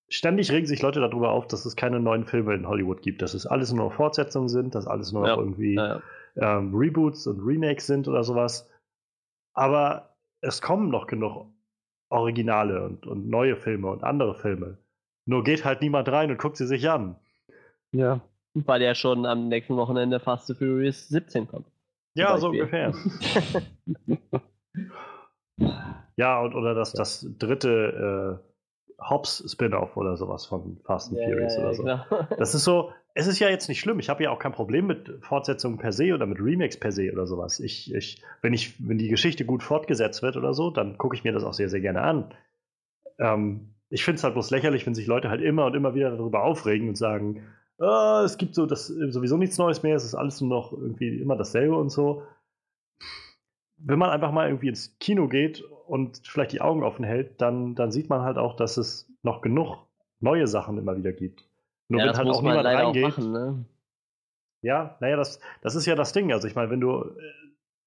[0.09, 3.35] ständig regen sich Leute darüber auf, dass es keine neuen Filme in Hollywood gibt, dass
[3.35, 6.01] es alles nur Fortsetzungen sind, dass alles nur ja, irgendwie ja,
[6.35, 6.59] ja.
[6.59, 8.69] Ähm, Reboots und Remakes sind oder sowas.
[9.55, 11.47] Aber es kommen noch genug
[12.11, 14.79] Originale und, und neue Filme und andere Filme.
[15.27, 17.17] Nur geht halt niemand rein und guckt sie sich an.
[17.93, 18.21] Ja.
[18.55, 21.67] Weil ja schon am nächsten Wochenende Fast and Furious 17 kommt.
[22.15, 22.95] Ja, so ungefähr.
[26.17, 28.48] ja, und, oder das, das dritte äh,
[28.99, 31.83] Hobbs-Spin-off oder sowas von Fast and ja, Furious ja, oder so.
[31.83, 32.05] Genau.
[32.39, 33.99] Das ist so, es ist ja jetzt nicht schlimm.
[34.01, 37.13] Ich habe ja auch kein Problem mit Fortsetzungen per se oder mit Remakes per se
[37.13, 37.61] oder sowas.
[37.61, 41.25] Ich, ich, wenn, ich, wenn die Geschichte gut fortgesetzt wird oder so, dann gucke ich
[41.25, 42.35] mir das auch sehr, sehr gerne an.
[43.19, 46.11] Ähm, ich finde es halt bloß lächerlich, wenn sich Leute halt immer und immer wieder
[46.11, 47.43] darüber aufregen und sagen,
[47.79, 51.21] oh, es gibt so das, sowieso nichts Neues mehr, es ist alles nur noch irgendwie
[51.21, 52.23] immer dasselbe und so.
[53.81, 57.75] Wenn man einfach mal irgendwie ins Kino geht und vielleicht die Augen offen hält, dann,
[57.75, 59.87] dann sieht man halt auch, dass es noch genug
[60.21, 61.49] neue Sachen immer wieder gibt.
[61.89, 63.05] Nur ja, wenn halt auch niemand reingeht.
[63.05, 63.65] Auch machen, ne?
[64.63, 66.33] Ja, naja, das, das ist ja das Ding.
[66.33, 67.13] Also ich meine, wenn du äh,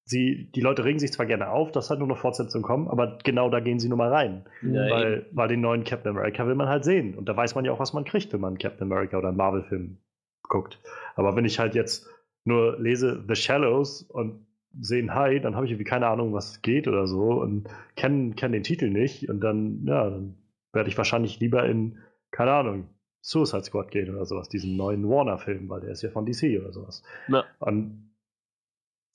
[0.04, 3.18] sie, die Leute regen sich zwar gerne auf, dass halt nur noch Fortsetzungen kommen, aber
[3.22, 4.44] genau da gehen sie nun mal rein.
[4.62, 7.16] Ja, weil, weil den neuen Captain America will man halt sehen.
[7.16, 9.36] Und da weiß man ja auch, was man kriegt, wenn man Captain America oder einen
[9.36, 9.98] Marvel-Film
[10.42, 10.80] guckt.
[11.14, 12.08] Aber wenn ich halt jetzt
[12.44, 14.46] nur lese The Shallows und
[14.80, 18.52] sehen Hi, dann habe ich irgendwie keine Ahnung, was geht oder so und kenne kenn
[18.52, 20.36] den Titel nicht und dann, ja, dann
[20.72, 21.98] werde ich wahrscheinlich lieber in,
[22.30, 22.88] keine Ahnung,
[23.20, 26.72] Suicide Squad gehen oder sowas, diesen neuen Warner-Film, weil der ist ja von DC oder
[26.72, 27.02] sowas.
[27.28, 27.44] Ja.
[27.60, 28.12] Und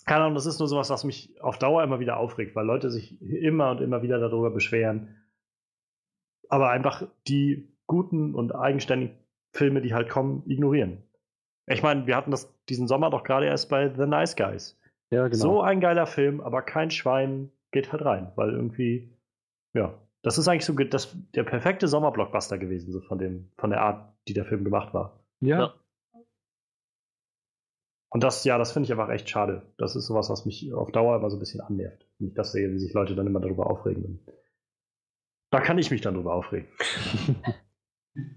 [0.05, 2.89] keine Ahnung, das ist nur sowas, was mich auf Dauer immer wieder aufregt, weil Leute
[2.89, 5.18] sich immer und immer wieder darüber beschweren,
[6.47, 9.18] aber einfach die guten und eigenständigen
[9.51, 11.03] Filme, die halt kommen, ignorieren.
[11.66, 14.80] Ich meine, wir hatten das diesen Sommer doch gerade erst bei The Nice Guys.
[15.12, 15.41] Ja, genau.
[15.41, 19.10] So ein geiler Film, aber kein Schwein geht halt rein, weil irgendwie,
[19.74, 23.82] ja, das ist eigentlich so das, der perfekte Sommerblockbuster gewesen, so von, dem, von der
[23.82, 25.24] Art, die der Film gemacht war.
[25.41, 25.60] ja.
[25.60, 25.74] Ja.
[28.10, 29.74] Und das, ja, das finde ich einfach echt schade.
[29.78, 32.08] Das ist sowas, was mich auf Dauer immer so ein bisschen annervt.
[32.18, 34.26] Wenn ich das sehe, wie sich Leute dann immer darüber aufregen.
[35.51, 36.68] Da kann ich mich dann drüber aufregen.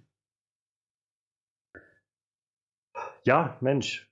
[3.25, 4.10] ja, Mensch.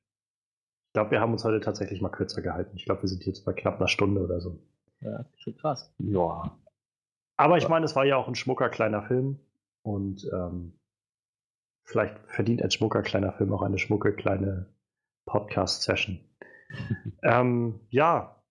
[0.99, 2.76] Ich glaube, wir haben uns heute tatsächlich mal kürzer gehalten.
[2.76, 4.59] Ich glaube, wir sind jetzt bei knapp einer Stunde oder so.
[5.01, 5.94] Ja, schon krass.
[5.99, 6.59] ja.
[7.36, 9.38] Aber ich meine, es war ja auch ein schmucker kleiner Film.
[9.82, 10.76] Und ähm,
[11.84, 14.66] vielleicht verdient ein schmucker kleiner Film auch eine schmucke kleine
[15.26, 16.18] Podcast-Session.
[17.22, 18.42] ähm, ja,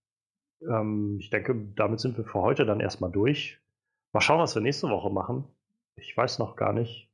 [0.61, 3.59] ähm, ich denke, damit sind wir für heute dann erstmal durch.
[4.13, 5.43] Mal schauen, was wir nächste Woche machen.
[5.97, 7.06] Ich weiß noch gar nicht,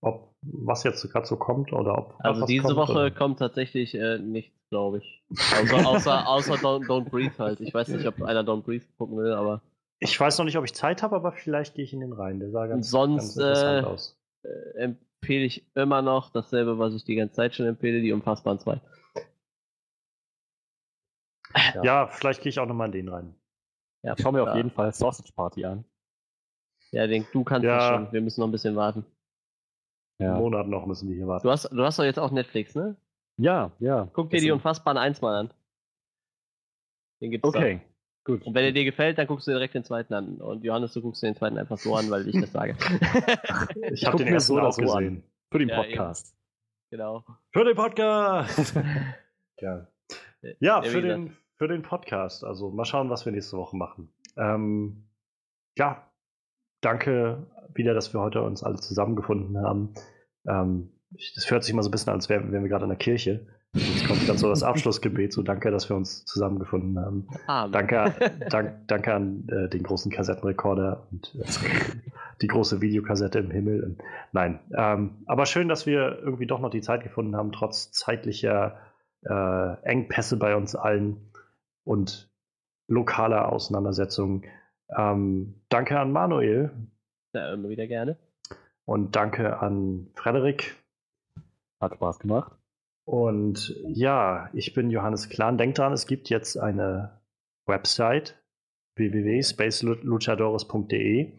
[0.00, 2.14] ob was jetzt gerade so kommt oder ob.
[2.20, 5.24] Also was diese kommt, Woche oder- kommt tatsächlich äh, nichts, glaube ich.
[5.30, 7.60] Außer, außer, außer Don't, Don't Breathe halt.
[7.60, 9.62] Ich weiß nicht, ob einer Don't Breathe gucken will, aber
[9.98, 12.38] Ich weiß noch nicht, ob ich Zeit habe, aber vielleicht gehe ich in den rein.
[12.38, 14.20] Der sah ganz, Sonst, ganz interessant äh, aus.
[14.44, 14.78] äh,
[15.20, 18.80] empfehle ich immer noch dasselbe, was ich die ganze Zeit schon empfehle, die Unfassbaren 2.
[21.82, 23.34] Ja, vielleicht gehe ich auch nochmal in den rein.
[24.04, 24.56] Ja, Ich schaue mir auf ja.
[24.56, 25.84] jeden Fall Sausage Party an.
[26.92, 27.76] Ja, denk, du kannst Ja.
[27.78, 28.12] das schon.
[28.12, 29.04] Wir müssen noch ein bisschen warten.
[30.20, 31.46] Einen Ja, Monat noch müssen wir hier warten.
[31.46, 32.96] Du hast, du hast doch jetzt auch Netflix, ne?
[33.36, 33.70] ja.
[33.78, 34.08] ja.
[34.12, 35.50] Guck dir die Unfassbaren 1 mal an.
[37.20, 37.80] Den gibt's Okay,
[38.24, 38.42] gut.
[38.42, 38.46] da.
[38.46, 40.40] Und wenn er dir gefällt, dann guckst du direkt den zweiten an.
[40.40, 42.76] Und Johannes, du guckst dir den zweiten einfach so an, weil ich das sage.
[43.92, 45.22] Ich habe den ersten so auch gesehen.
[45.52, 46.36] Für den Ja, Podcast.
[46.90, 47.24] genau.
[47.52, 48.74] Für den Podcast!
[49.60, 49.86] ja.
[50.60, 52.44] Ja, für den, für den Podcast.
[52.44, 54.12] Also mal schauen, was wir nächste Woche machen.
[54.36, 55.08] Ähm,
[55.76, 56.08] ja,
[56.80, 59.94] danke wieder, dass wir heute uns alle zusammengefunden haben.
[60.46, 60.90] Ähm,
[61.34, 62.98] das hört sich mal so ein bisschen an, als wären, wären wir gerade in der
[62.98, 63.46] Kirche.
[63.74, 65.32] Jetzt kommt gerade so das Abschlussgebet.
[65.32, 67.28] So danke, dass wir uns zusammengefunden haben.
[67.46, 68.14] Ah, Danke,
[68.50, 71.44] dank, danke an äh, den großen Kassettenrekorder und äh,
[72.42, 73.84] die große Videokassette im Himmel.
[73.84, 74.02] Und,
[74.32, 78.78] nein, ähm, aber schön, dass wir irgendwie doch noch die Zeit gefunden haben, trotz zeitlicher
[79.22, 81.32] äh, Engpässe bei uns allen
[81.84, 82.30] und
[82.86, 84.44] lokaler Auseinandersetzungen.
[84.96, 86.70] Ähm, danke an Manuel
[87.34, 88.16] Ja, immer wieder gerne.
[88.84, 90.76] und danke an Frederik.
[91.80, 92.52] Hat Spaß gemacht.
[93.04, 95.58] Und ja, ich bin Johannes Klan.
[95.58, 97.20] Denkt dran, es gibt jetzt eine
[97.66, 98.36] Website
[98.96, 101.32] www.spaceluchadores.de.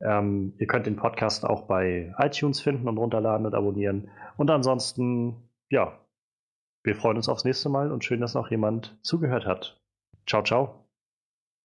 [0.00, 4.10] Ähm, ihr könnt den Podcast auch bei iTunes finden und runterladen und abonnieren.
[4.36, 6.00] Und ansonsten, ja,
[6.82, 9.80] wir freuen uns aufs nächste Mal und schön, dass noch jemand zugehört hat.
[10.26, 10.83] Ciao, ciao.